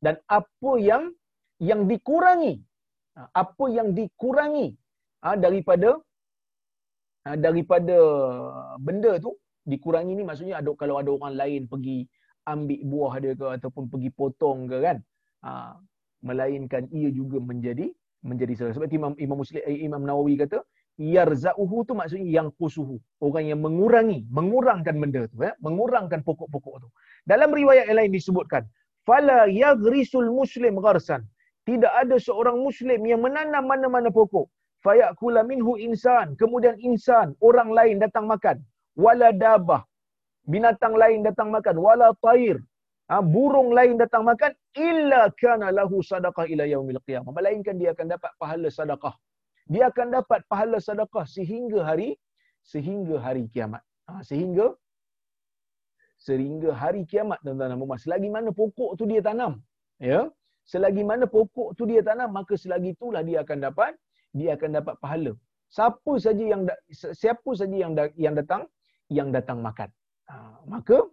[0.00, 1.12] Dan apa yang
[1.60, 2.64] yang dikurangi
[3.20, 4.72] ah, apa yang dikurangi
[5.20, 6.00] ah, daripada
[7.28, 7.96] daripada
[8.80, 9.36] benda tu
[9.68, 12.08] dikurangi ni maksudnya ada kalau ada orang lain pergi
[12.54, 14.96] ambil buah dia ke ataupun pergi potong ke kan?
[15.44, 15.50] Ha,
[16.24, 17.86] melainkan ia juga menjadi
[18.26, 18.74] menjadi salah.
[18.74, 20.58] Sebab Imam Imam Muslim eh, Imam Nawawi kata
[20.98, 26.88] yarzauhu tu maksudnya yang kusuhu orang yang mengurangi mengurangkan benda tu ya mengurangkan pokok-pokok tu.
[27.22, 28.66] Dalam riwayat yang lain disebutkan
[29.06, 31.22] fala yaghrisul muslim gharsan
[31.62, 34.50] tidak ada seorang muslim yang menanam mana-mana pokok.
[34.82, 38.58] Fayakula minhu insan kemudian insan orang lain datang makan.
[38.98, 39.86] Wala dabah
[40.52, 42.56] binatang lain datang makan wala tair
[43.10, 44.52] ha, burung lain datang makan
[44.88, 47.32] illa kana lahu sadaqah ila yaumil qiyamah.
[47.38, 49.14] Melainkan dia akan dapat pahala sedekah
[49.72, 52.10] dia akan dapat pahala sedekah sehingga hari
[52.72, 53.82] sehingga hari kiamat.
[54.08, 54.66] Ha, sehingga
[56.26, 59.52] sehingga hari kiamat tuan-tuan dan puan selagi mana pokok tu dia tanam
[60.10, 60.20] ya.
[60.72, 63.92] Selagi mana pokok tu dia tanam maka selagi itulah dia akan dapat
[64.38, 65.32] dia akan dapat pahala.
[65.76, 66.62] Siapa saja yang
[67.22, 67.92] siapa saja yang
[68.24, 68.62] yang datang
[69.18, 69.88] yang datang makan
[70.28, 71.08] Ah, maka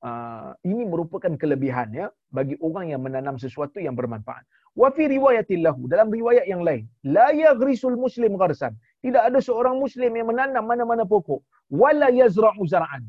[0.00, 4.48] uh, ini merupakan kelebihan ya bagi orang yang menanam sesuatu yang bermanfaat.
[4.72, 8.72] Wa fi riwayatil lahu dalam riwayat yang lain, la yaghrisul muslim gharsan.
[9.04, 13.04] Tidak ada seorang muslim yang menanam mana-mana pokok wala yazra'u zar'an.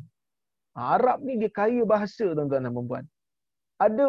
[0.76, 3.04] Ah, Arab ni dia kaya bahasa tuan-tuan dan puan
[3.76, 4.06] Ada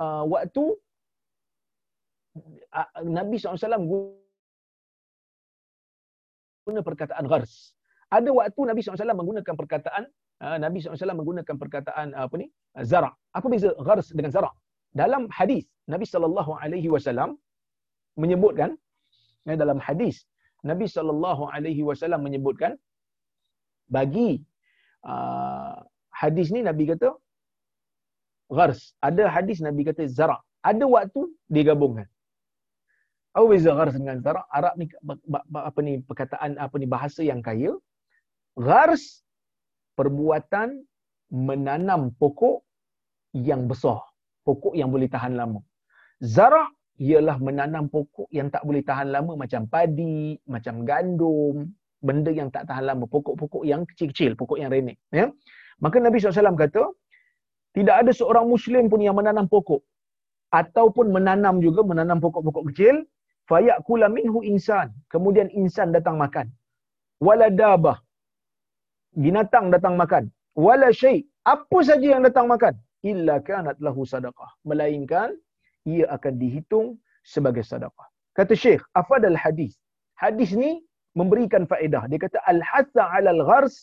[0.00, 0.64] uh, waktu
[2.72, 3.84] uh, Nabi SAW
[6.66, 7.76] guna perkataan ghars
[8.12, 10.04] ada waktu Nabi SAW menggunakan perkataan
[10.42, 12.46] uh, Nabi SAW menggunakan perkataan uh, apa ni
[12.86, 13.10] zara.
[13.34, 14.50] Apa beza ghars dengan zara?
[14.94, 17.36] Dalam hadis Nabi sallallahu alaihi wasallam
[18.16, 18.78] menyebutkan
[19.44, 20.24] ya, dalam hadis
[20.64, 22.78] Nabi sallallahu alaihi wasallam menyebutkan
[23.90, 24.42] bagi
[25.06, 27.10] uh, hadis ni Nabi kata
[28.50, 28.94] ghars.
[29.02, 30.38] Ada hadis Nabi kata zara.
[30.62, 32.06] Ada waktu digabungkan.
[33.36, 34.42] Apa beza ghars dengan zara?
[34.48, 34.86] Arab ni
[35.52, 37.76] apa ni perkataan apa ni bahasa yang kaya
[38.56, 39.22] Ghars
[39.96, 40.80] perbuatan
[41.32, 42.64] menanam pokok
[43.36, 44.00] yang besar,
[44.48, 45.60] pokok yang boleh tahan lama.
[46.24, 46.64] Zara
[46.96, 51.68] ialah menanam pokok yang tak boleh tahan lama macam padi, macam gandum,
[52.00, 55.28] benda yang tak tahan lama, pokok-pokok yang kecil-kecil, pokok yang renek, ya.
[55.84, 56.88] Maka Nabi SAW kata,
[57.76, 59.84] tidak ada seorang muslim pun yang menanam pokok
[60.54, 63.04] ataupun menanam juga menanam pokok-pokok kecil
[63.50, 66.48] fayakula minhu insan kemudian insan datang makan
[67.20, 68.00] waladabah
[69.16, 70.24] binatang datang makan.
[70.56, 72.74] Wala syai apa saja yang datang makan.
[73.04, 74.50] Illa kanat lahu sadaqah.
[74.68, 75.32] Melainkan
[75.88, 76.86] ia akan dihitung
[77.22, 79.80] sebagai sedekah kata syekh afadal hadis.
[80.20, 80.84] Hadis ni
[81.16, 82.04] memberikan faedah.
[82.12, 83.76] Dia kata al hasa ala al ghars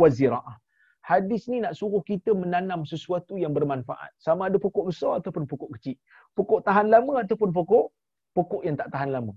[0.00, 0.56] wa ziraah.
[1.02, 4.10] Hadis ni nak suruh kita menanam sesuatu yang bermanfaat.
[4.22, 5.98] Sama ada pokok besar ataupun pokok kecil.
[6.38, 7.90] Pokok tahan lama ataupun pokok
[8.38, 9.34] pokok yang tak tahan lama.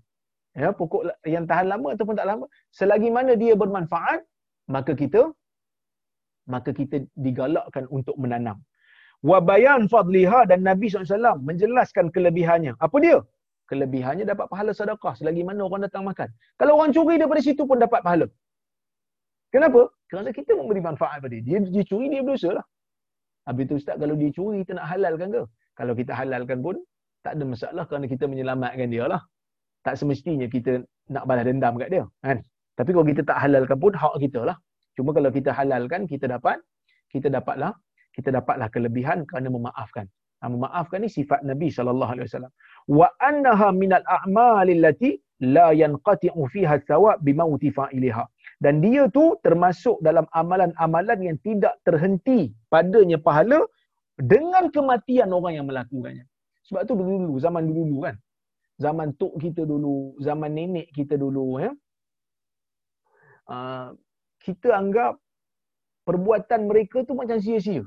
[0.56, 4.24] Ya, pokok yang tahan lama ataupun tak lama, selagi mana dia bermanfaat,
[4.74, 5.22] maka kita
[6.54, 8.58] maka kita digalakkan untuk menanam.
[9.30, 12.78] Wa bayan fadliha dan Nabi SAW menjelaskan kelebihannya.
[12.78, 13.18] Apa dia?
[13.70, 16.30] Kelebihannya dapat pahala sedekah selagi mana orang datang makan.
[16.62, 18.28] Kalau orang curi daripada situ pun dapat pahala.
[19.50, 19.82] Kenapa?
[20.10, 21.58] Kerana kita memberi manfaat pada dia.
[21.76, 22.66] Dia, curi, dia berdosa lah.
[23.50, 25.44] Habis tu Ustaz, kalau dia curi, kita nak halalkan ke?
[25.80, 26.76] Kalau kita halalkan pun,
[27.26, 29.22] tak ada masalah kerana kita menyelamatkan dia lah.
[29.86, 32.04] Tak semestinya kita nak balas dendam kat dia.
[32.22, 32.38] Kan?
[32.76, 34.58] Tapi kalau kita tak halalkan pun, hak kita lah.
[34.96, 36.60] Cuma kalau kita halalkan, kita dapat,
[37.14, 37.72] kita dapatlah,
[38.16, 40.08] kita dapatlah kelebihan kerana memaafkan.
[40.40, 42.54] Ha, memaafkan ni sifat Nabi sallallahu alaihi wasallam.
[43.00, 45.20] Wa annaha minal a'mal allati
[45.56, 48.24] la yanqati'u fiha thawab bimauti fa'iliha.
[48.64, 53.68] Dan dia tu termasuk dalam amalan-amalan yang tidak terhenti padanya pahala
[54.16, 56.24] dengan kematian orang yang melakukannya.
[56.72, 58.16] Sebab tu dulu-dulu, zaman dulu-dulu kan.
[58.80, 61.60] Zaman tok kita dulu, zaman nenek kita dulu.
[61.64, 61.72] Ya.
[63.46, 63.94] Uh,
[64.42, 65.22] kita anggap
[66.06, 67.86] perbuatan mereka tu macam sia-sia.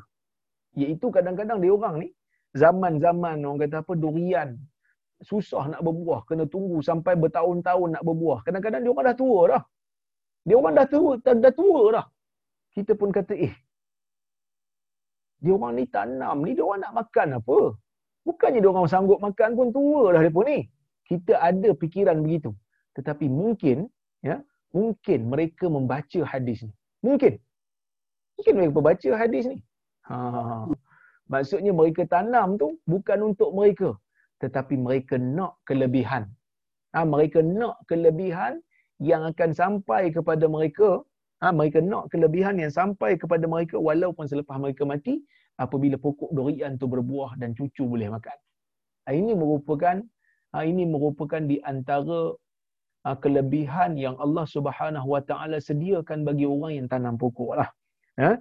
[0.74, 2.08] Iaitu kadang-kadang dia orang ni,
[2.54, 4.58] zaman-zaman orang kata apa, durian.
[5.18, 8.46] Susah nak berbuah, kena tunggu sampai bertahun-tahun nak berbuah.
[8.46, 9.62] Kadang-kadang dia orang dah tua dah.
[10.46, 12.06] Dia orang dah tua, dah, dah tua dah.
[12.74, 13.54] Kita pun kata, eh,
[15.42, 17.58] dia orang ni tanam ni, dia orang nak makan apa?
[18.22, 20.58] Bukannya dia orang sanggup makan pun tua dah pun ni.
[21.08, 22.54] Kita ada fikiran begitu.
[22.94, 23.90] Tetapi mungkin,
[24.22, 24.38] ya,
[24.74, 26.74] mungkin mereka membaca hadis ni.
[27.06, 27.38] Mungkin.
[28.38, 29.58] Mungkin mereka baca hadis ni.
[30.08, 30.16] Ha.
[31.28, 33.98] Maksudnya mereka tanam tu bukan untuk mereka.
[34.42, 36.30] Tetapi mereka nak kelebihan.
[36.94, 38.62] Ha, mereka nak kelebihan
[38.98, 41.02] yang akan sampai kepada mereka
[41.42, 45.22] ha, mereka nak kelebihan yang sampai kepada mereka walaupun selepas mereka mati
[45.58, 48.38] apabila pokok durian tu berbuah dan cucu boleh makan.
[49.06, 50.02] Ha, ini merupakan
[50.54, 52.47] ha, ini merupakan di antara ha,
[53.06, 57.68] kelebihan yang Allah Subhanahu Wa Taala sediakan bagi orang yang tanam pokok lah.
[58.18, 58.36] Ha?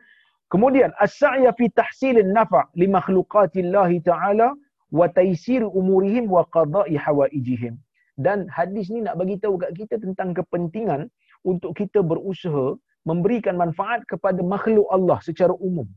[0.48, 4.56] Kemudian as-sa'ya fi tahsilin nafa' li makhluqatillahi ta'ala
[4.92, 7.76] wa taysir umurihim wa qada'i hawaijihim
[8.18, 11.02] dan hadis ni nak bagi tahu kat kita tentang kepentingan
[11.46, 12.74] untuk kita berusaha
[13.06, 15.88] memberikan manfaat kepada makhluk Allah secara umum.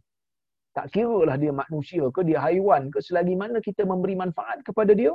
[0.77, 4.95] Tak kira lah dia manusia ke dia haiwan ke selagi mana kita memberi manfaat kepada
[4.95, 5.11] dia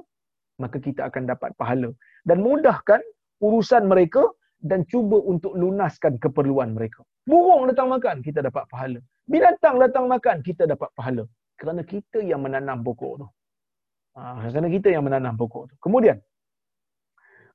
[0.60, 1.92] maka kita akan dapat pahala
[2.28, 3.00] dan mudahkan
[3.42, 4.24] urusan mereka
[4.62, 7.04] dan cuba untuk lunaskan keperluan mereka.
[7.26, 9.00] Burung datang makan, kita dapat pahala.
[9.26, 11.24] Binatang datang makan, kita dapat pahala.
[11.58, 13.28] Kerana kita yang menanam pokok tu.
[14.16, 15.76] Ha, kerana kita yang menanam pokok tu.
[15.82, 16.18] Kemudian,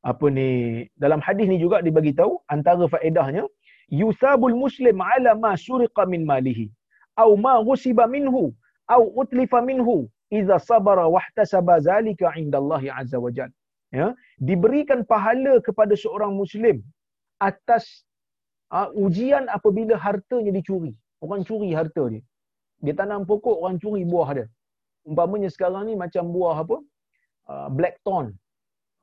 [0.00, 0.48] apa ni
[0.96, 3.44] dalam hadis ni juga dibagi tahu antara faedahnya
[3.92, 6.72] yusabul muslim ala ma suriqa min malihi
[7.20, 8.42] au ma ghusiba minhu
[8.88, 13.50] au utlifa minhu idza sabara wahtasaba zalika inda Allah azza wajal
[13.98, 14.08] ya
[14.48, 16.76] diberikan pahala kepada seorang muslim
[17.48, 17.84] atas
[18.76, 20.92] uh, ujian apabila hartanya dicuri
[21.24, 22.22] orang curi harta dia
[22.84, 24.46] dia tanam pokok orang curi buah dia
[25.10, 26.76] umpamanya sekarang ni macam buah apa
[27.52, 28.28] uh, black thorn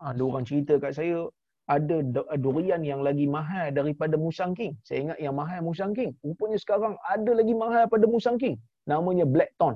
[0.10, 1.28] ada orang cerita kat saya
[1.68, 1.96] ada
[2.40, 4.74] durian yang lagi mahal daripada Musang King.
[4.88, 6.16] Saya ingat yang mahal Musang King.
[6.24, 8.56] Rupanya sekarang ada lagi mahal daripada Musang King.
[8.88, 9.76] Namanya Black Thorn.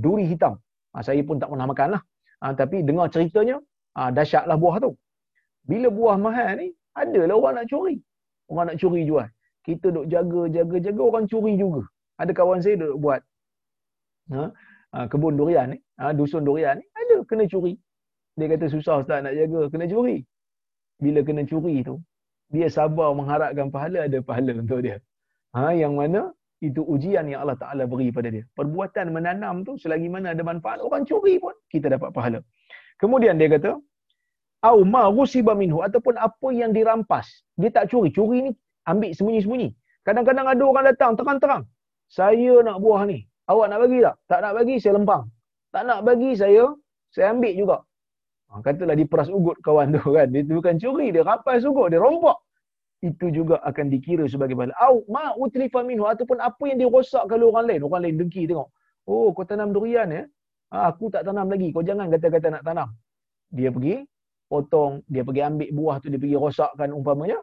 [0.00, 0.56] Duri hitam.
[1.04, 2.02] Saya pun tak pernah makan lah.
[2.56, 3.60] Tapi dengar ceritanya,
[3.94, 4.92] dahsyatlah buah tu.
[5.70, 7.96] Bila buah mahal ni, adalah orang nak curi.
[8.50, 9.28] Orang nak curi jual.
[9.66, 11.82] Kita duk jaga, jaga, jaga, orang curi juga.
[12.18, 13.20] Ada kawan saya duk buat
[15.10, 15.78] kebun durian ni,
[16.18, 17.74] dusun durian ni, ada kena curi.
[18.38, 20.18] Dia kata susah ustaz nak jaga, kena curi.
[20.98, 21.96] Bila kena curi tu,
[22.50, 24.98] dia sabar mengharapkan pahala, ada pahala untuk dia.
[25.54, 28.44] Ha, yang mana itu ujian yang Allah Ta'ala beri pada dia.
[28.58, 32.40] Perbuatan menanam tu selagi mana ada manfaat, orang curi pun kita dapat pahala.
[33.00, 33.80] Kemudian dia kata,
[34.68, 37.26] au ma rusiba minhu ataupun apa yang dirampas.
[37.56, 38.12] Dia tak curi.
[38.12, 38.50] Curi ni
[38.84, 39.68] ambil sembunyi-sembunyi.
[40.04, 41.62] Kadang-kadang ada orang datang terang-terang.
[42.12, 43.24] Saya nak buah ni.
[43.48, 44.14] Awak nak bagi tak?
[44.30, 45.22] Tak nak bagi, saya lempang.
[45.74, 46.64] Tak nak bagi, saya
[47.10, 47.76] saya ambil juga.
[48.50, 50.30] Ha, katalah diperas ugut kawan tu kan.
[50.30, 52.38] Dia bukan curi, dia rampas ugut, dia rompak.
[53.00, 54.74] Itu juga akan dikira sebagai pahala.
[54.78, 57.80] Au ma utlifa minhu ataupun apa yang dirosak kalau orang lain.
[57.86, 58.68] Orang lain dengki tengok.
[59.08, 60.22] Oh, kau tanam durian ya?
[60.70, 61.74] Aku tak tanam lagi.
[61.74, 62.88] Kau jangan kata-kata nak tanam.
[63.50, 64.06] Dia pergi
[64.46, 67.38] potong, dia pergi ambil buah tu, dia pergi rosakkan umpamanya.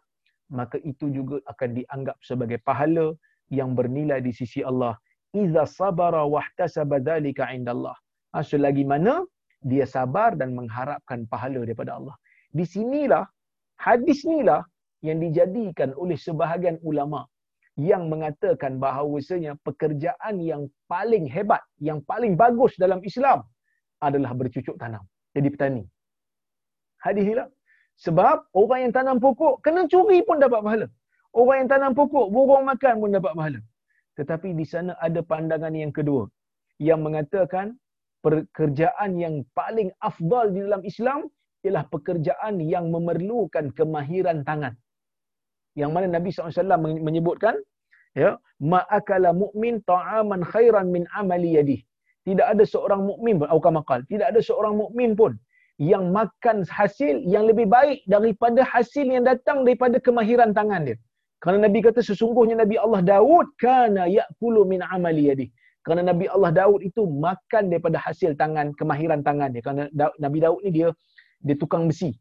[0.48, 3.12] Maka itu juga akan dianggap sebagai pahala
[3.52, 4.96] yang bernilai di sisi Allah.
[5.36, 7.96] Iza sabara wahtasaba dhalika indallah.
[8.32, 9.28] Ha, selagi mana
[9.60, 12.16] dia sabar dan mengharapkan pahala daripada Allah.
[12.52, 13.28] Di sinilah
[13.76, 14.64] hadis inilah
[15.04, 17.28] yang dijadikan oleh sebahagian ulama
[17.78, 23.46] yang mengatakan bahawasanya pekerjaan yang paling hebat, yang paling bagus dalam Islam
[24.02, 25.06] adalah bercucuk tanam.
[25.38, 25.84] Jadi petani.
[27.06, 27.48] Hadis lah.
[27.98, 30.88] Sebab orang yang tanam pokok, kena curi pun dapat pahala.
[31.34, 33.60] Orang yang tanam pokok, burung makan pun dapat pahala.
[34.18, 36.26] Tetapi di sana ada pandangan yang kedua.
[36.82, 37.66] Yang mengatakan
[38.26, 41.30] pekerjaan yang paling afdal di dalam Islam
[41.62, 44.74] ialah pekerjaan yang memerlukan kemahiran tangan.
[45.78, 47.56] Yang mana Nabi SAW menyebutkan,
[48.18, 51.80] ya, ma'akala mu'min ta'aman khairan min amali yadih.
[52.28, 55.40] Tidak ada seorang mukmin atau makal, tidak ada seorang mukmin pun
[55.80, 60.98] yang makan hasil yang lebih baik daripada hasil yang datang daripada kemahiran tangan dia.
[61.40, 65.50] Kerana Nabi kata sesungguhnya Nabi Allah Daud kana ya'kulu min amali yadih.
[65.86, 69.62] Kerana Nabi Allah Daud itu makan daripada hasil tangan, kemahiran tangan dia.
[69.64, 69.84] Kerana
[70.20, 70.92] Nabi Daud ni dia
[71.46, 72.12] dia tukang besi.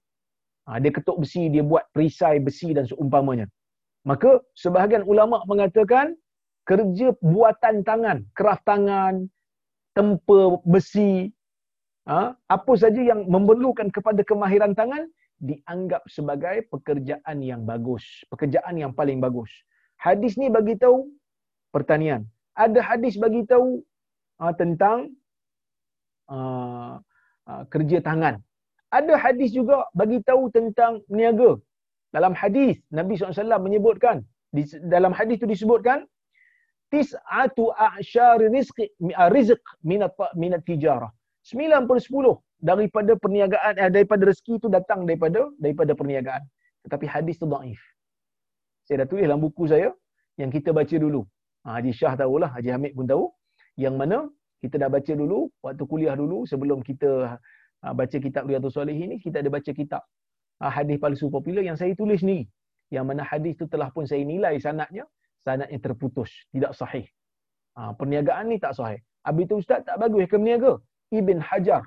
[0.66, 3.46] Ha, dia ketuk besi, dia buat perisai besi dan seumpamanya.
[4.02, 6.18] Maka sebahagian ulama mengatakan
[6.66, 9.30] kerja buatan tangan, keraf tangan,
[9.94, 11.30] tempa besi,
[12.10, 15.06] ha, apa saja yang memerlukan kepada kemahiran tangan
[15.38, 18.02] dianggap sebagai pekerjaan yang bagus,
[18.32, 19.52] pekerjaan yang paling bagus.
[20.00, 21.06] Hadis ni bagi tahu
[21.70, 22.24] pertanian.
[22.56, 23.84] Ada hadis bagi tahu
[24.40, 25.12] uh, tentang
[27.70, 28.42] kerja tangan.
[28.94, 31.58] Ada hadis juga bagi tahu tentang niaga.
[32.14, 34.22] Dalam hadis Nabi SAW menyebutkan
[34.54, 36.06] di dalam hadis itu disebutkan
[36.94, 38.78] tis'atu a'syar rizq
[39.34, 41.10] rizq minat minat tijarah.
[41.46, 46.42] 9 per 10 daripada perniagaan eh, daripada rezeki itu datang daripada daripada perniagaan.
[46.86, 47.80] Tetapi hadis itu dhaif.
[48.86, 49.90] Saya dah tulis dalam buku saya
[50.38, 51.26] yang kita baca dulu.
[51.66, 53.24] Ha, Haji Shah tahulah, Haji Hamid pun tahu.
[53.74, 54.18] Yang mana
[54.62, 57.36] kita dah baca dulu waktu kuliah dulu sebelum kita
[57.82, 60.02] ha, baca kitab Riyadhus Salihin ni kita ada baca kitab
[60.60, 62.46] ha, hadis palsu popular yang saya tulis ni.
[62.94, 65.04] Yang mana hadis tu telah pun saya nilai sanadnya,
[65.42, 67.06] sanadnya terputus, tidak sahih.
[67.74, 69.02] Ha, perniagaan ni tak sahih.
[69.26, 70.78] Habis tu ustaz tak bagus ke berniaga?
[71.10, 71.82] Ibn Hajar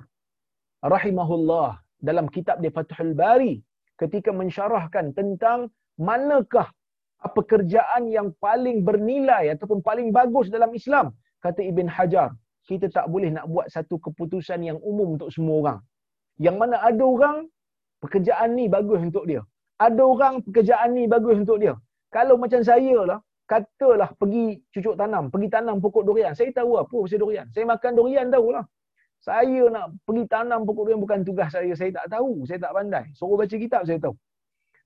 [0.84, 3.60] rahimahullah dalam kitab dia Fathul Bari
[4.00, 5.68] ketika mensyarahkan tentang
[6.00, 6.68] manakah
[7.36, 11.12] pekerjaan yang paling bernilai ataupun paling bagus dalam Islam
[11.44, 12.32] kata Ibn Hajar
[12.70, 15.78] kita tak boleh nak buat satu keputusan yang umum untuk semua orang
[16.46, 17.36] yang mana ada orang
[18.02, 19.42] pekerjaan ni bagus untuk dia
[19.86, 21.74] ada orang pekerjaan ni bagus untuk dia
[22.16, 23.18] kalau macam saya lah
[23.50, 27.92] katalah pergi cucuk tanam pergi tanam pokok durian saya tahu apa pasal durian saya makan
[27.98, 28.64] durian tahulah
[29.20, 31.68] saya nak pergi tanam pokok durian bukan tugas saya.
[31.76, 32.48] Saya tak tahu.
[32.48, 33.04] Saya tak pandai.
[33.12, 34.16] Suruh baca kitab saya tahu.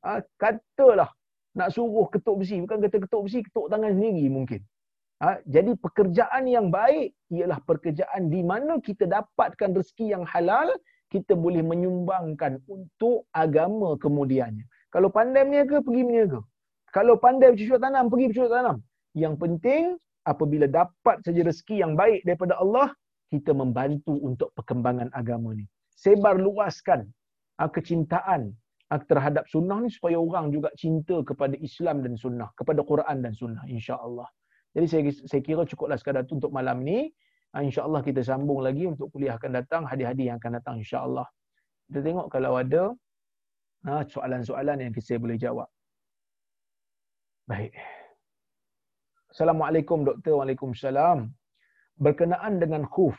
[0.03, 1.11] Ha, katalah
[1.55, 2.59] nak suruh ketuk besi.
[2.59, 4.61] Bukan kata ketuk besi, ketuk tangan sendiri mungkin.
[5.25, 10.69] Ha, jadi pekerjaan yang baik ialah pekerjaan di mana kita dapatkan rezeki yang halal,
[11.09, 14.69] kita boleh menyumbangkan untuk agama kemudiannya.
[14.93, 16.41] Kalau pandai berniaga, pergi berniaga.
[16.93, 18.77] Kalau pandai bercucuk tanam, pergi bercucuk tanam.
[19.17, 19.83] Yang penting,
[20.29, 22.93] apabila dapat saja rezeki yang baik daripada Allah,
[23.33, 25.65] kita membantu untuk perkembangan agama ni.
[25.97, 27.09] Sebar luaskan
[27.65, 28.53] uh, kecintaan
[28.93, 33.33] uh, terhadap sunnah ni supaya orang juga cinta kepada Islam dan sunnah, kepada Quran dan
[33.33, 34.29] sunnah insya-Allah.
[34.75, 37.11] Jadi saya saya kira cukuplah sekadar tu untuk malam ni.
[37.55, 41.27] Uh, insya-Allah kita sambung lagi untuk kuliah akan datang, hadis-hadis yang akan datang insya-Allah.
[41.87, 42.91] Kita tengok kalau ada
[43.87, 45.71] uh, soalan-soalan yang kita boleh jawab.
[47.47, 47.71] Baik.
[49.31, 50.43] Assalamualaikum doktor.
[50.43, 51.31] Waalaikumsalam
[51.99, 53.15] berkenaan dengan khuf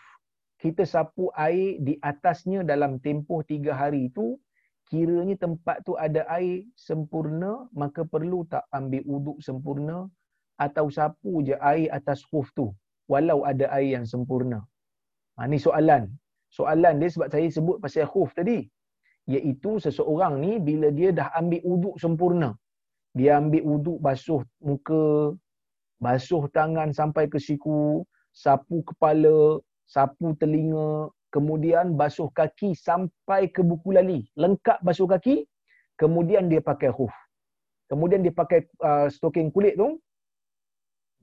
[0.59, 4.39] kita sapu air di atasnya dalam tempoh tiga hari itu
[4.87, 10.07] kiranya tempat tu ada air sempurna maka perlu tak ambil uduk sempurna
[10.55, 12.67] atau sapu je air atas khuf tu
[13.11, 14.59] walau ada air yang sempurna
[15.35, 16.07] ha, ni soalan
[16.57, 18.59] soalan dia sebab saya sebut pasal khuf tadi
[19.35, 22.49] iaitu seseorang ni bila dia dah ambil uduk sempurna
[23.17, 25.35] dia ambil uduk basuh muka
[25.99, 28.03] basuh tangan sampai ke siku
[28.35, 34.27] sapu kepala, sapu telinga, kemudian basuh kaki sampai ke buku lali.
[34.35, 35.47] Lengkap basuh kaki,
[35.95, 37.15] kemudian dia pakai hoof.
[37.87, 39.95] Kemudian dia pakai uh, stoking kulit tu.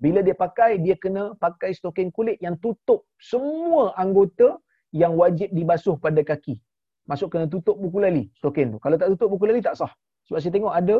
[0.03, 4.59] Bila dia pakai, dia kena pakai stoking kulit yang tutup semua anggota
[4.91, 6.59] yang wajib dibasuh pada kaki.
[7.07, 8.79] Masuk kena tutup buku lali, stoking tu.
[8.83, 9.93] Kalau tak tutup buku lali, tak sah.
[10.27, 10.97] Sebab saya tengok ada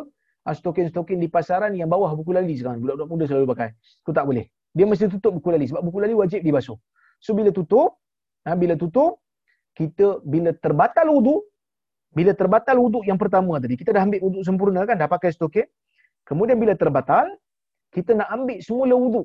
[0.47, 2.79] uh, stoking-stoking di pasaran yang bawah buku lali sekarang.
[2.79, 3.69] Budak-budak muda selalu pakai.
[3.75, 6.75] Itu tak boleh dia mesti tutup buku lali sebab buku lali wajib dibasuh.
[7.21, 8.01] So bila tutup,
[8.43, 9.21] ha, bila tutup,
[9.77, 11.45] kita bila terbatal wudu,
[12.09, 15.69] bila terbatal wudu yang pertama tadi, kita dah ambil wudu sempurna kan, dah pakai stokin.
[16.25, 17.29] Kemudian bila terbatal,
[17.95, 19.23] kita nak ambil semula wudu.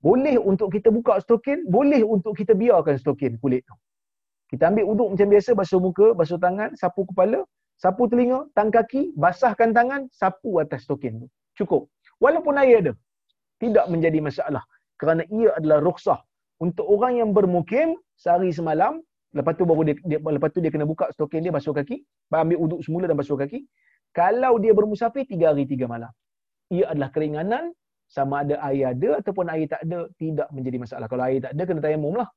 [0.00, 3.76] Boleh untuk kita buka stokin, boleh untuk kita biarkan stokin kulit tu.
[4.50, 7.44] Kita ambil wuduk macam biasa, basuh muka, basuh tangan, sapu kepala,
[7.78, 11.26] sapu telinga, tang kaki, basahkan tangan, sapu atas stokin tu.
[11.58, 11.86] Cukup
[12.20, 12.92] Walaupun air ada.
[13.62, 14.64] Tidak menjadi masalah.
[15.00, 16.20] Kerana ia adalah rukhsah.
[16.60, 19.00] Untuk orang yang bermukim sehari semalam,
[19.32, 22.58] lepas tu baru dia, dia lepas tu dia kena buka stokin dia basuh kaki, ambil
[22.60, 23.64] uduk semula dan basuh kaki.
[24.12, 26.12] Kalau dia bermusafir tiga hari tiga malam.
[26.70, 27.74] Ia adalah keringanan
[28.10, 31.06] sama ada air ada ataupun air tak ada tidak menjadi masalah.
[31.06, 32.28] Kalau air tak ada kena tayamum lah.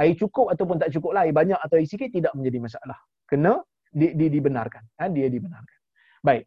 [0.00, 1.28] Air cukup ataupun tak cukup lah.
[1.28, 2.98] Air banyak atau air sikit tidak menjadi masalah.
[3.28, 3.60] Kena
[3.92, 4.84] di, di, dibenarkan.
[5.00, 5.78] Ha, dia dibenarkan.
[6.24, 6.44] Baik.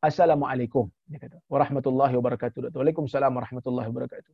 [0.00, 0.88] Assalamualaikum.
[1.08, 1.40] Dia kata.
[1.48, 2.72] Warahmatullahi wabarakatuh.
[2.72, 4.32] Waalaikumsalam warahmatullahi wabarakatuh.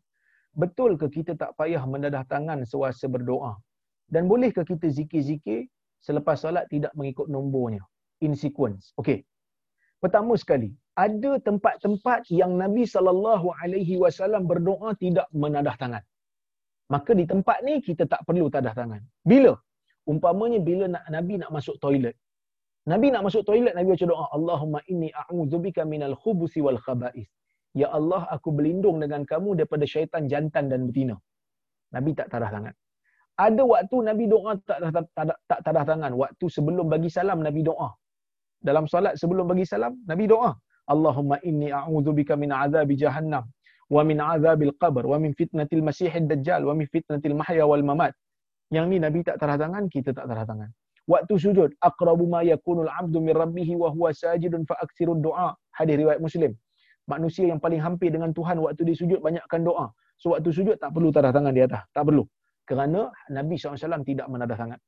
[0.53, 3.57] Betul ke kita tak payah mendadah tangan sewasa berdoa?
[4.05, 5.65] Dan bolehkah kita zikir-zikir
[6.05, 7.81] selepas solat tidak mengikut nombornya?
[8.21, 8.93] In sequence.
[9.01, 9.25] Okey.
[10.03, 16.03] Pertama sekali, ada tempat-tempat yang Nabi sallallahu alaihi wasallam berdoa tidak menadah tangan.
[16.91, 19.01] Maka di tempat ni kita tak perlu tadah tangan.
[19.23, 19.55] Bila?
[20.13, 22.19] Umpamanya bila nak, Nabi nak masuk toilet.
[22.93, 27.31] Nabi nak masuk toilet, Nabi baca doa, Allahumma inni a'udzubika minal khubusi wal khaba'is.
[27.73, 31.17] Ya Allah, aku berlindung dengan kamu daripada syaitan jantan dan betina.
[31.95, 32.75] Nabi tak tadah tangan.
[33.39, 34.79] Ada waktu Nabi doa tak
[35.17, 36.13] tak, tak, tadah tangan.
[36.19, 37.89] Waktu sebelum bagi salam, Nabi doa.
[38.63, 40.55] Dalam solat sebelum bagi salam, Nabi doa.
[40.93, 43.45] Allahumma inni a'udzubika min azabi jahannam
[43.95, 48.13] wa min azabil qabr wa min fitnatil masiihid dajjal wa min fitnatil mahya wal mamat.
[48.73, 50.71] Yang ni Nabi tak tarah tangan, kita tak tarah tangan.
[51.13, 55.51] Waktu sujud, aqrabu ma yakunul 'abdu min rabbih wa huwa sajidun fa aktsirud du'a.
[55.77, 56.55] Hadis riwayat Muslim.
[57.11, 59.91] Manusia yang paling hampir dengan Tuhan waktu dia sujud banyakkan doa.
[60.17, 62.23] So waktu sujud tak perlu tarah tangan di atas, tak perlu.
[62.63, 64.79] Kerana Nabi SAW tidak menadah tangan.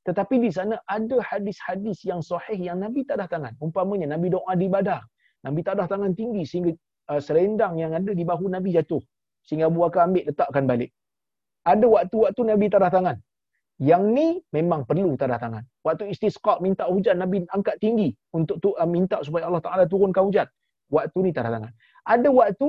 [0.00, 3.52] Tetapi di sana ada hadis-hadis yang sahih yang Nabi tak ada tangan.
[3.60, 5.04] Umpamanya Nabi doa di badar.
[5.44, 6.72] Nabi tak ada tangan tinggi sehingga
[7.12, 9.00] uh, serendang yang ada di bahu Nabi jatuh.
[9.44, 10.90] Sehingga Abu Bakar ambil letakkan balik.
[11.68, 13.16] Ada waktu-waktu Nabi tak ada tangan.
[13.80, 15.64] Yang ni memang perlu tak ada tangan.
[15.84, 20.28] Waktu istisqa minta hujan Nabi angkat tinggi untuk tu, uh, minta supaya Allah Taala turunkan
[20.28, 20.48] hujan.
[20.88, 21.72] Waktu ni tak ada tangan.
[22.08, 22.68] Ada waktu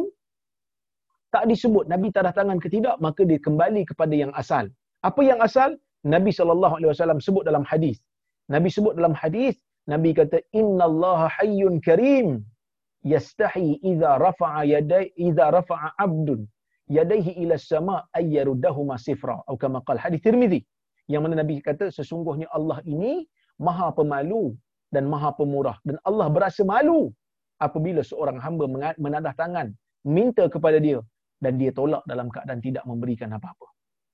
[1.32, 4.68] tak disebut Nabi tak ada tangan ke tidak maka dia kembali kepada yang asal.
[5.00, 5.80] Apa yang asal?
[6.06, 8.02] Nabi SAW sebut dalam hadis.
[8.50, 12.42] Nabi sebut dalam hadis, Nabi kata Inna Allah hayyun karim
[13.06, 16.46] yastahi idza rafa'a yaday idza rafa'a 'abdun
[16.98, 20.62] yadayhi ila as-sama' ay yaruddahuma sifra atau kama qala hadis Tirmizi
[21.10, 23.26] yang mana Nabi kata sesungguhnya Allah ini
[23.58, 24.54] Maha Pemalu
[24.94, 27.10] dan Maha Pemurah dan Allah berasa malu
[27.58, 28.66] apabila seorang hamba
[28.98, 29.68] menadah tangan
[30.06, 31.00] minta kepada dia
[31.42, 33.68] dan dia tolak dalam keadaan tidak memberikan apa-apa.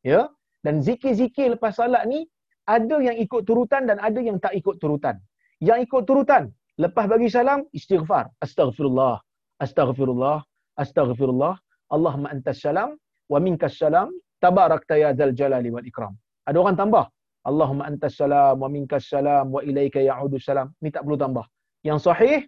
[0.03, 0.31] Ya?
[0.67, 2.27] Dan zikir-zikir lepas salat ni
[2.67, 5.15] ada yang ikut turutan dan ada yang tak ikut turutan.
[5.63, 8.29] Yang ikut turutan Lepas bagi salam, istighfar.
[8.37, 9.17] Astaghfirullah.
[9.57, 10.45] Astaghfirullah.
[10.77, 11.57] Astaghfirullah.
[11.89, 12.93] Allahumma antas salam.
[13.25, 14.13] Wa minkas salam.
[14.37, 16.13] Tabarakta ya zal jalali wal ikram.
[16.45, 17.05] Ada orang tambah.
[17.49, 18.61] Allahumma antas salam.
[18.61, 19.49] Wa minkas salam.
[19.49, 20.69] Wa ilaika ya'udu salam.
[20.85, 21.49] Ni tak perlu tambah.
[21.81, 22.45] Yang sahih.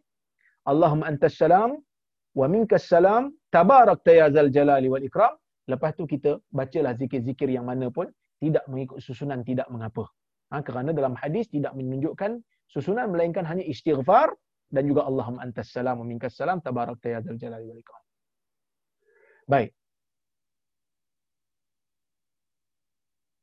[0.69, 1.81] Allahumma antas salam.
[2.37, 3.33] Wa minkas salam.
[3.49, 5.33] Tabarakta ya zal jalali wal ikram.
[5.69, 8.09] Lepas tu kita bacalah zikir-zikir yang mana pun.
[8.41, 10.07] Tidak mengikut susunan, tidak mengapa.
[10.49, 12.41] Ha, kerana dalam hadis tidak menunjukkan
[12.71, 14.33] susunan melainkan hanya istighfar
[14.71, 18.03] dan juga Allahumma antas salam wa minkas salam tabarakta ya dzal jalali wal ikram.
[19.49, 19.69] Baik.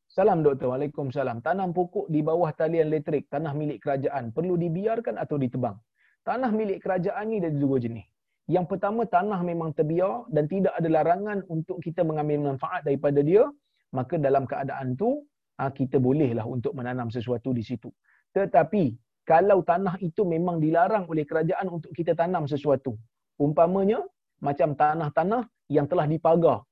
[0.08, 0.72] Salam doktor.
[0.72, 1.44] Waalaikumsalam.
[1.44, 5.76] Tanam pokok di bawah talian elektrik, tanah milik kerajaan, perlu dibiarkan atau ditebang?
[6.24, 8.08] Tanah milik kerajaan ni ada dua jenis.
[8.46, 13.42] Yang pertama, tanah memang terbiar dan tidak ada larangan untuk kita mengambil manfaat daripada dia,
[13.90, 15.26] maka dalam keadaan tu,
[15.58, 17.90] ah, kita bolehlah untuk menanam sesuatu di situ.
[18.30, 18.94] Tetapi,
[19.26, 22.94] kalau tanah itu memang dilarang oleh kerajaan untuk kita tanam sesuatu.
[23.42, 23.98] Umpamanya
[24.38, 26.62] macam tanah-tanah yang telah dipagar.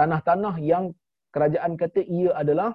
[0.00, 0.96] Tanah-tanah yang
[1.28, 2.72] kerajaan kata ia adalah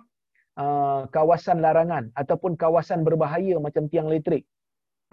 [0.61, 4.45] uh, kawasan larangan ataupun kawasan berbahaya macam tiang elektrik.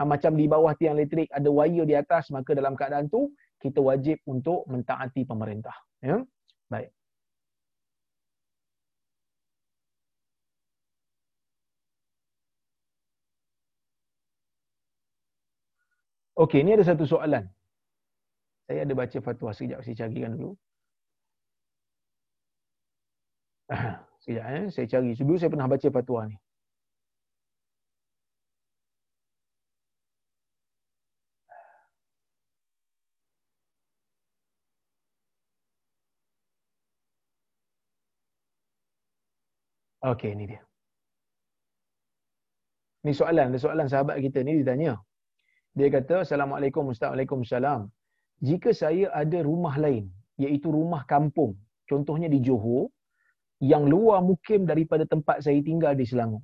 [0.01, 3.29] Uh, macam di bawah tiang elektrik ada wire di atas maka dalam keadaan tu
[3.61, 5.77] kita wajib untuk mentaati pemerintah.
[6.01, 6.19] Ya.
[6.73, 6.91] Baik.
[16.33, 17.45] Okey, ini ada satu soalan.
[18.67, 20.51] Saya ada baca fatwa sekejap, saya carikan dulu.
[24.25, 25.11] sekejap eh, saya cari.
[25.13, 26.37] Dulu saya pernah baca fatwa ni.
[40.03, 40.63] Okey, ini dia.
[43.07, 44.99] Ini soalan, ada soalan sahabat kita ni ditanya.
[45.79, 47.47] Dia kata, Assalamualaikum, Assalamualaikum,
[48.43, 50.11] Jika saya ada rumah lain,
[50.43, 51.55] iaitu rumah kampung,
[51.87, 52.91] contohnya di Johor,
[53.63, 56.43] yang luar mukim daripada tempat saya tinggal di Selangor.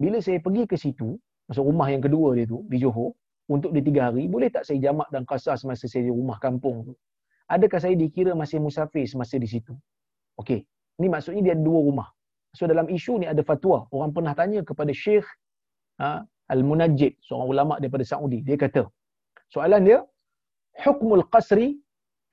[0.00, 3.12] Bila saya pergi ke situ, maksud rumah yang kedua dia tu, di Johor,
[3.52, 6.88] untuk dia tiga hari, boleh tak saya jamak dan kasar semasa saya di rumah kampung
[6.88, 6.96] tu?
[7.52, 9.76] Adakah saya dikira masih musafir semasa di situ?
[10.40, 10.64] Okey.
[10.96, 12.08] Ini maksudnya dia ada dua rumah.
[12.56, 13.78] So dalam isu ni ada fatwa.
[13.94, 15.26] Orang pernah tanya kepada Syekh
[16.00, 16.22] ha,
[16.54, 18.40] Al-Munajjid, seorang ulama daripada Saudi.
[18.46, 18.82] Dia kata,
[19.54, 19.98] soalan dia,
[20.82, 21.78] hukmul qasri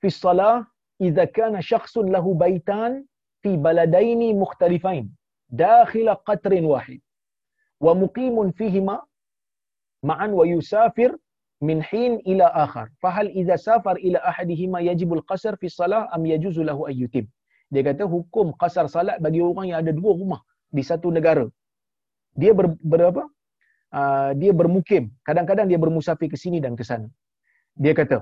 [0.00, 0.66] fi salah
[1.06, 2.92] idza kana syakhsun lahu baitan
[3.42, 5.06] fi baladaini mukhtalifain
[5.62, 7.00] dakhil qatrin wahid
[7.86, 8.96] wa muqimun fihima
[10.10, 11.10] ma'an wa yusafir
[11.68, 16.62] min hin ila akhar fahal idza safar ila ahadihima yajibul qasr fi salah am yajuzu
[16.70, 17.26] lahu ayyutim
[17.72, 20.40] dia kata hukum qasar salat bagi orang yang ada dua rumah
[20.76, 21.46] di satu negara.
[22.40, 23.22] Dia ber, berapa
[23.98, 25.04] uh, dia bermukim.
[25.28, 27.08] Kadang-kadang dia bermusafir ke sini dan ke sana.
[27.82, 28.18] Dia kata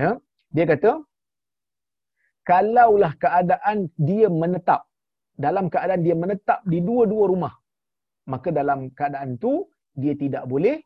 [0.00, 0.10] ya
[0.56, 0.90] dia kata
[2.50, 4.82] kalaulah keadaan dia menetap
[5.44, 7.54] dalam keadaan dia menetap di dua-dua rumah
[8.32, 9.52] maka dalam keadaan tu
[10.02, 10.76] dia tidak boleh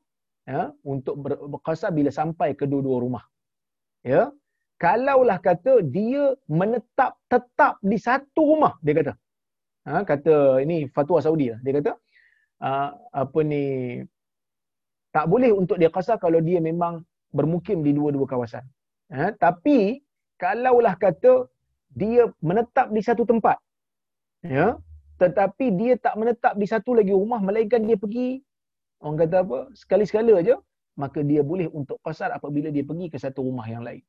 [0.52, 0.62] ya
[0.92, 3.24] untuk berqasar bila sampai ke dua-dua rumah.
[4.12, 4.22] Ya
[4.78, 9.12] kalaulah kata dia menetap tetap di satu rumah dia kata.
[9.88, 11.58] Ha, kata ini fatwa Saudi lah.
[11.64, 11.92] dia kata
[12.62, 13.64] uh, apa ni
[15.10, 17.02] tak boleh untuk dia qasar kalau dia memang
[17.32, 18.64] bermukim di dua-dua kawasan.
[19.10, 20.00] Ha, tapi
[20.38, 21.50] kalaulah kata
[21.92, 23.56] dia menetap di satu tempat
[24.44, 24.78] ya
[25.18, 28.38] tetapi dia tak menetap di satu lagi rumah melainkan dia pergi
[29.02, 30.54] orang kata apa sekali-sekala aja
[30.94, 34.02] maka dia boleh untuk qasar apabila dia pergi ke satu rumah yang lain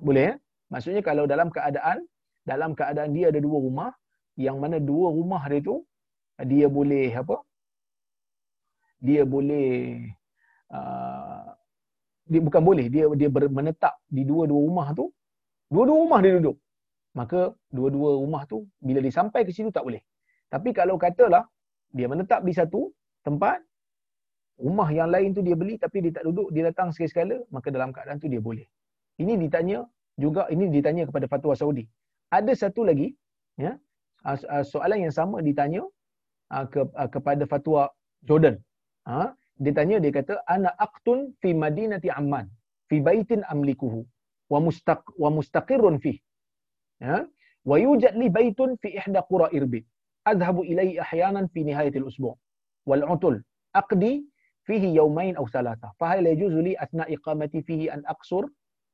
[0.00, 0.34] boleh ya?
[0.72, 1.98] Maksudnya kalau dalam keadaan
[2.46, 3.90] dalam keadaan dia ada dua rumah,
[4.38, 5.76] yang mana dua rumah dia tu
[6.50, 7.36] dia boleh apa?
[9.00, 9.68] Dia boleh
[10.72, 11.48] uh,
[12.30, 15.10] dia bukan boleh, dia dia menetap di dua-dua rumah tu.
[15.70, 16.56] Dua-dua rumah dia duduk.
[17.18, 17.40] Maka
[17.74, 20.02] dua-dua rumah tu bila dia sampai ke situ tak boleh.
[20.46, 21.44] Tapi kalau katalah
[21.90, 22.94] dia menetap di satu
[23.26, 23.58] tempat,
[24.62, 27.90] rumah yang lain tu dia beli tapi dia tak duduk, dia datang sekali-sekala, maka dalam
[27.90, 28.66] keadaan tu dia boleh.
[29.22, 29.78] Ini ditanya
[30.24, 31.84] juga ini ditanya kepada fatwa Saudi.
[32.38, 33.08] Ada satu lagi
[33.64, 33.72] ya
[34.72, 35.82] soalan yang sama ditanya
[36.72, 36.80] ke,
[37.14, 37.82] kepada fatwa
[38.28, 38.56] Jordan.
[39.08, 39.32] Ha,
[39.64, 42.46] dia tanya dia kata ana aqtun fi madinati Amman
[42.88, 44.00] fi baitin amlikuhu
[44.52, 46.12] wa mustaq wa mustaqirrun fi.
[47.06, 47.18] Ya,
[47.70, 49.80] wa yujad li baitun fi ihda qura irbi.
[50.32, 52.36] Adhhabu ilayhi ahyanan fi nihayat al-usbu'
[52.88, 53.36] wal 'utul
[53.80, 54.12] aqdi
[54.68, 55.88] fihi yawmayn aw thalatha.
[56.00, 58.44] Fa hal yajuzu li athna iqamati fihi an aqsur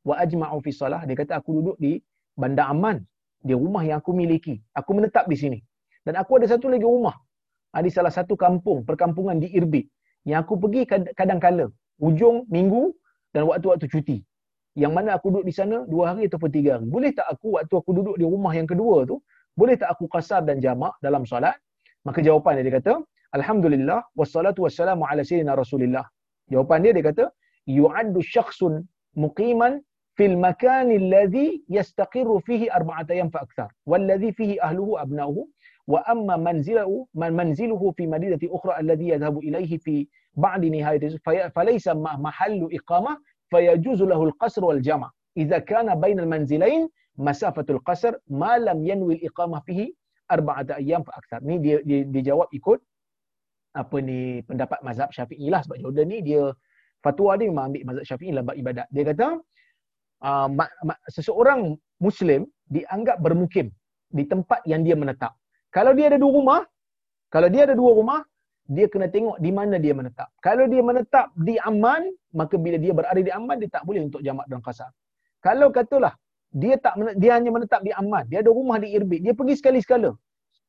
[0.09, 1.01] wa ajma'u fi salah.
[1.09, 1.93] Dia kata aku duduk di
[2.43, 2.99] bandar aman.
[3.47, 4.55] Di rumah yang aku miliki.
[4.79, 5.59] Aku menetap di sini.
[6.07, 7.15] Dan aku ada satu lagi rumah.
[7.75, 9.85] Ah, di salah satu kampung perkampungan di Irbid
[10.27, 10.83] yang aku pergi
[11.21, 11.69] kadang-kala
[12.03, 12.83] hujung minggu
[13.37, 14.19] dan waktu-waktu cuti.
[14.83, 16.87] Yang mana aku duduk di sana dua hari ataupun tiga hari.
[16.89, 19.21] Boleh tak aku waktu aku duduk di rumah yang kedua tu
[19.61, 21.57] boleh tak aku qasar dan jamak dalam solat?
[22.05, 22.93] Maka jawapan dia, dia kata
[23.39, 26.05] alhamdulillah wassalatu wassalamu ala sayyidina rasulillah.
[26.53, 27.25] Jawapan dia dia kata
[27.79, 28.85] yu'addu syakhsun
[29.17, 29.81] muqiman
[30.19, 31.47] fil makan alladhi
[31.77, 35.43] yastaqirru fihi arba'ata ayyam fa akthar walladhi fihi ahluhu abna'uhu
[35.93, 39.97] wa amma manziluhu man manziluhu fi madinati ukhra alladhi yadhhabu ilayhi fi
[40.45, 41.19] ba'd nihayati
[41.57, 43.17] falaysa ma mahallu iqamah
[43.53, 45.11] fayajuzu lahu al-qasr wal jama'
[45.43, 46.83] idza kana bayna al-manzilain
[47.29, 48.12] masafatul qasr
[48.43, 49.87] ma lam yanwi al-iqamah fihi
[50.35, 52.81] arba'ata ayyam fa akthar ni dia, dia dijawab ikut
[53.77, 55.61] apa ni pendapat mazhab Syafi'i lah.
[55.64, 56.43] Sebab Jordan ni dia
[57.05, 58.89] fatwa dia memang ambil mazhab Syafi'i dalam ibadat.
[58.91, 59.27] Dia kata
[60.23, 63.73] uh, ma, ma, seseorang Muslim dianggap bermukim
[64.12, 65.33] di tempat yang dia menetap.
[65.75, 66.61] Kalau dia ada dua rumah,
[67.29, 68.20] kalau dia ada dua rumah,
[68.66, 70.28] dia kena tengok di mana dia menetap.
[70.43, 74.20] Kalau dia menetap di Aman, maka bila dia berada di Aman, dia tak boleh untuk
[74.27, 74.90] jamak dan qasar.
[75.45, 76.15] Kalau katalah,
[76.51, 80.11] dia tak dia hanya menetap di Aman, dia ada rumah di Irbid, dia pergi sekali-sekala.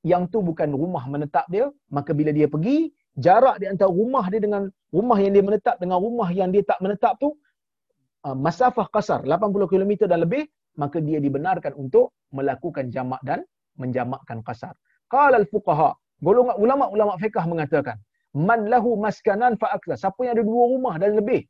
[0.05, 4.41] Yang tu bukan rumah menetap dia, maka bila dia pergi, jarak di antara rumah dia
[4.45, 7.33] dengan rumah yang dia menetap dengan rumah yang dia tak menetap tu
[8.27, 10.43] Uh, masafah kasar 80 km dan lebih
[10.75, 13.39] maka dia dibenarkan untuk melakukan jamak dan
[13.79, 14.75] menjamakkan kasar.
[15.07, 17.95] Qala al-fuqaha, golongan ulama-ulama fiqh mengatakan,
[18.35, 19.95] man lahu maskanan fa akthar.
[19.95, 21.47] Siapa yang ada dua rumah dan lebih,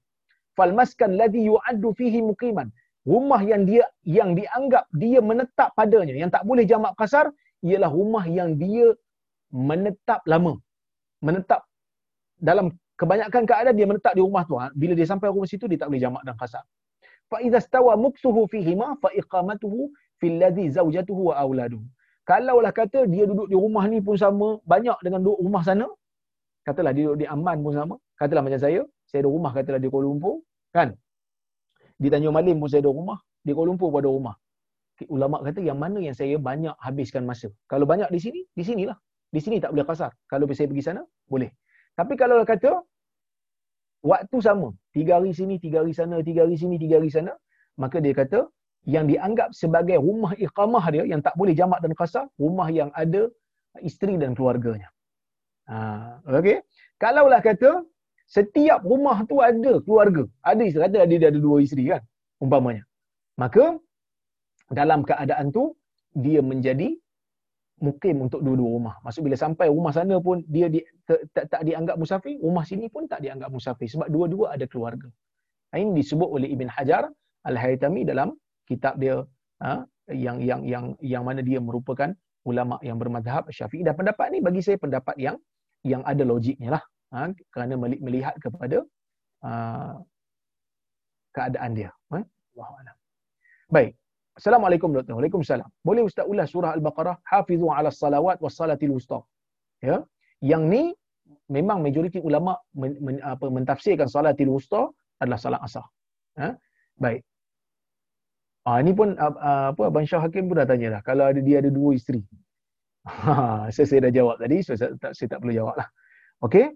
[0.53, 2.69] fal maskan ladhi yu'addu fihi muqiman.
[3.09, 7.33] Rumah yang dia yang dianggap dia menetap padanya, yang tak boleh jamak kasar
[7.65, 8.93] ialah rumah yang dia
[9.49, 10.53] menetap lama.
[11.25, 11.65] Menetap
[12.37, 12.69] dalam
[13.01, 14.67] kebanyakan keadaan dia menetap di rumah tu ha.
[14.81, 16.63] bila dia sampai rumah situ dia tak boleh jamak dan qasar
[17.31, 21.45] fa idza stawa muksuhu fihi ma fa iqamatuhu fil ladhi zawjatuhu wa
[22.29, 25.87] kalaulah kata dia duduk di rumah ni pun sama banyak dengan duduk rumah sana
[26.67, 27.95] katalah dia duduk di Aman pun sama.
[28.19, 30.43] Katalah macam saya saya ada rumah katalah di Kuala Lumpur
[30.75, 30.91] kan?
[31.95, 33.17] Di Tanjung Malim pun saya ada rumah
[33.47, 34.35] di Kuala Lumpur pun ada rumah.
[35.07, 37.47] Ulama kata yang mana yang saya banyak habiskan masa.
[37.71, 38.97] Kalau banyak di sini di sinilah.
[39.27, 40.11] Di sini tak boleh kasar.
[40.31, 41.01] Kalau saya pergi sana
[41.31, 41.51] boleh
[41.97, 42.71] tapi kalau kata
[44.11, 44.69] waktu sama.
[44.95, 47.33] Tiga hari sini, tiga hari sana, tiga hari sini, tiga hari sana.
[47.81, 48.39] Maka dia kata,
[48.95, 53.29] yang dianggap sebagai rumah iqamah dia, yang tak boleh jamak dan kasar, rumah yang ada
[53.89, 54.89] isteri dan keluarganya.
[55.69, 55.77] Ha,
[56.39, 56.63] okay.
[57.01, 57.85] Kalaulah kata,
[58.25, 60.23] setiap rumah tu ada keluarga.
[60.41, 62.01] Ada isteri, ada, dia ada dua isteri kan,
[62.41, 62.83] umpamanya.
[63.37, 63.77] Maka,
[64.73, 65.77] dalam keadaan tu,
[66.17, 66.97] dia menjadi
[67.77, 68.95] mukim untuk dua-dua rumah.
[69.05, 73.05] Maksud bila sampai rumah sana pun dia di, tak, tak, dianggap musafir, rumah sini pun
[73.05, 75.09] tak dianggap musafir sebab dua-dua ada keluarga.
[75.75, 77.05] Ini disebut oleh Ibn Hajar
[77.45, 78.33] Al-Haytami dalam
[78.65, 79.21] kitab dia
[79.61, 82.09] ha, yang yang yang yang mana dia merupakan
[82.47, 85.35] ulama yang bermadhab Syafi'i dan pendapat ni bagi saya pendapat yang
[85.85, 86.83] yang ada logiknya lah
[87.13, 88.81] ha, kerana melihat kepada
[89.45, 90.01] uh,
[91.35, 91.91] keadaan dia.
[92.15, 92.23] Ha?
[93.69, 93.93] Baik.
[94.37, 95.17] Assalamualaikum doktor.
[95.17, 95.69] Waalaikumsalam.
[95.81, 99.19] Boleh ustaz ulas surah Al-Baqarah hafizu ala salawat was salatil wusta.
[99.81, 100.05] Ya.
[100.45, 100.83] Yang ni
[101.49, 105.85] memang majoriti ulama men, men, apa mentafsirkan salatil wusta adalah salat asar.
[106.37, 106.53] Ha?
[107.01, 107.25] Baik.
[108.69, 111.71] Ah ini pun apa Abang Syah Hakim pun dah tanya dah kalau ada dia ada
[111.73, 112.21] dua isteri.
[113.07, 115.87] Ha, saya, saya dah jawab tadi, so saya, tak, saya tak perlu jawab lah.
[116.43, 116.75] Okey.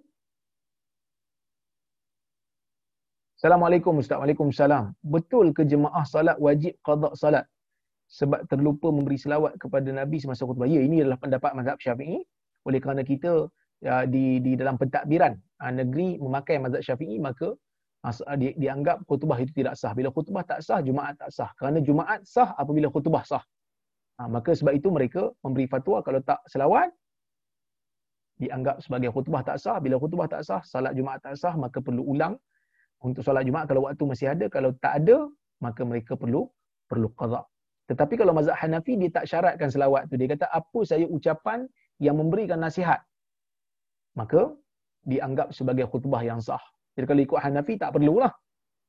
[3.42, 4.22] Assalamualaikum Ustaz.
[4.22, 4.94] Waalaikumsalam.
[5.02, 7.50] Betul ke jemaah salat wajib qada salat
[8.06, 10.70] sebab terlupa memberi selawat kepada Nabi semasa khutbah?
[10.70, 12.22] Ya, ini adalah pendapat mazhab Syafi'i.
[12.70, 13.50] Oleh kerana kita
[13.82, 17.58] ya, di di dalam pentadbiran ha, negeri memakai mazhab Syafi'i maka
[18.06, 19.98] ha, di, dianggap khutbah itu tidak sah.
[19.98, 21.50] Bila khutbah tak sah, Jumaat tak sah.
[21.58, 23.42] Kerana Jumaat sah apabila khutbah sah.
[24.22, 26.94] Ha, maka sebab itu mereka memberi fatwa kalau tak selawat
[28.38, 29.82] dianggap sebagai khutbah tak sah.
[29.82, 32.38] Bila khutbah tak sah, salat Jumaat tak sah, maka perlu ulang
[33.02, 35.26] untuk solat Jumaat kalau waktu masih ada, kalau tak ada,
[35.58, 36.46] maka mereka perlu
[36.86, 37.42] perlu qada.
[37.90, 40.16] Tetapi kalau mazhab Hanafi dia tak syaratkan selawat tu.
[40.16, 41.66] Dia kata apa saya ucapan
[42.00, 43.02] yang memberikan nasihat.
[44.16, 44.54] Maka
[45.04, 46.62] dianggap sebagai khutbah yang sah.
[46.96, 48.32] Jadi kalau ikut Hanafi tak perlulah.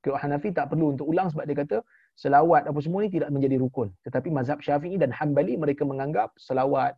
[0.02, 1.78] Ikut Hanafi tak perlu untuk ulang sebab dia kata
[2.18, 3.88] selawat apa semua ni tidak menjadi rukun.
[4.04, 6.92] Tetapi mazhab Syafi'i dan Hanbali mereka menganggap selawat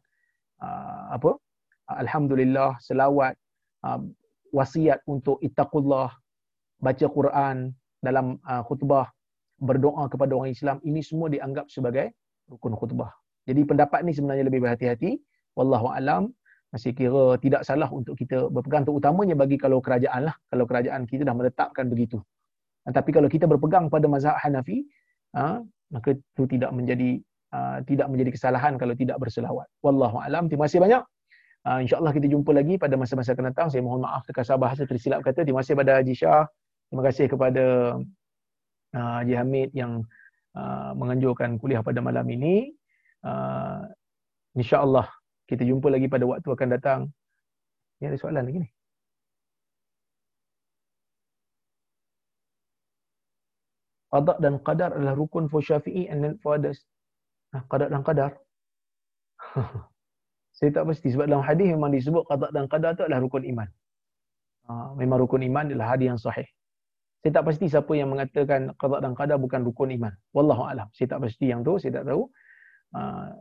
[0.64, 1.36] uh, apa?
[1.84, 3.36] Alhamdulillah, selawat
[3.84, 4.00] uh,
[4.56, 6.10] wasiat untuk ittaqullah,
[6.84, 7.72] baca Quran
[8.04, 9.08] dalam uh, khutbah,
[9.56, 12.12] berdoa kepada orang Islam, ini semua dianggap sebagai
[12.52, 13.08] rukun khutbah.
[13.48, 15.16] Jadi pendapat ni sebenarnya lebih berhati-hati.
[15.56, 16.32] Wallahu alam
[16.74, 20.36] masih kira tidak salah untuk kita berpegang terutamanya bagi kalau kerajaan lah.
[20.50, 22.18] Kalau kerajaan kita dah menetapkan begitu.
[22.84, 24.84] Tapi kalau kita berpegang pada mazhab Hanafi,
[25.38, 27.22] uh, maka itu tidak menjadi
[27.54, 29.70] uh, tidak menjadi kesalahan kalau tidak berselawat.
[29.80, 30.50] Wallahu alam.
[30.50, 31.02] Terima kasih banyak.
[31.64, 33.72] Uh, InsyaAllah kita jumpa lagi pada masa-masa akan datang.
[33.72, 35.48] Saya mohon maaf terkasar bahasa tersilap kata.
[35.48, 36.44] Terima kasih kepada Haji Shah.
[36.94, 37.64] Terima kasih kepada
[38.94, 40.06] uh, Haji Hamid yang
[40.54, 42.70] uh, menganjurkan kuliah pada malam ini.
[43.18, 43.82] Uh,
[44.54, 45.10] InsyaAllah
[45.50, 47.00] kita jumpa lagi pada waktu akan datang.
[47.98, 48.70] Ini ada soalan lagi ni.
[54.14, 56.78] Qadar dan qadar adalah rukun for syafi'i and then for others.
[57.50, 58.38] Nah, qadar dan qadar.
[60.62, 63.66] Saya tak pasti sebab dalam hadis memang disebut qadar dan qadar itu adalah rukun iman.
[64.70, 66.46] Uh, memang rukun iman adalah hadis yang sahih.
[67.24, 70.12] Saya tak pasti siapa yang mengatakan qada dan qadar bukan rukun iman.
[70.36, 70.92] Wallahu alam.
[70.92, 72.28] Saya tak pasti yang tu, saya tak tahu.
[72.92, 73.32] Uh,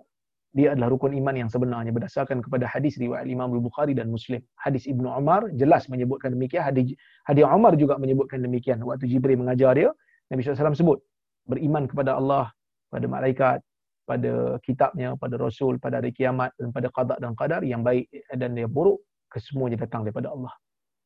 [0.55, 4.39] dia adalah rukun iman yang sebenarnya berdasarkan kepada hadis riwayat Imam Al-Bukhari dan Muslim.
[4.55, 6.63] Hadis Ibnu Umar jelas menyebutkan demikian.
[6.63, 6.95] Hadis
[7.27, 8.79] hadis Umar juga menyebutkan demikian.
[8.87, 9.91] Waktu Jibril mengajar dia,
[10.31, 11.03] Nabi SAW sebut
[11.51, 12.55] beriman kepada Allah,
[12.87, 13.59] pada malaikat,
[14.07, 18.55] pada kitabnya, pada rasul, pada hari kiamat dan pada qada dan qadar yang baik dan
[18.55, 20.55] yang buruk kesemuanya datang daripada Allah.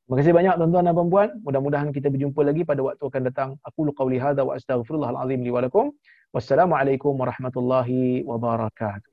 [0.08, 1.30] Terima kasih banyak tuan-tuan dan puan-puan.
[1.44, 3.50] Mudah-mudahan kita berjumpa lagi pada waktu akan datang.
[3.60, 5.92] Aku lu qauli hadza wa astaghfirullahal azim li wa lakum.
[6.32, 9.04] Wassalamualaikum warahmatullahi wabarakatuh.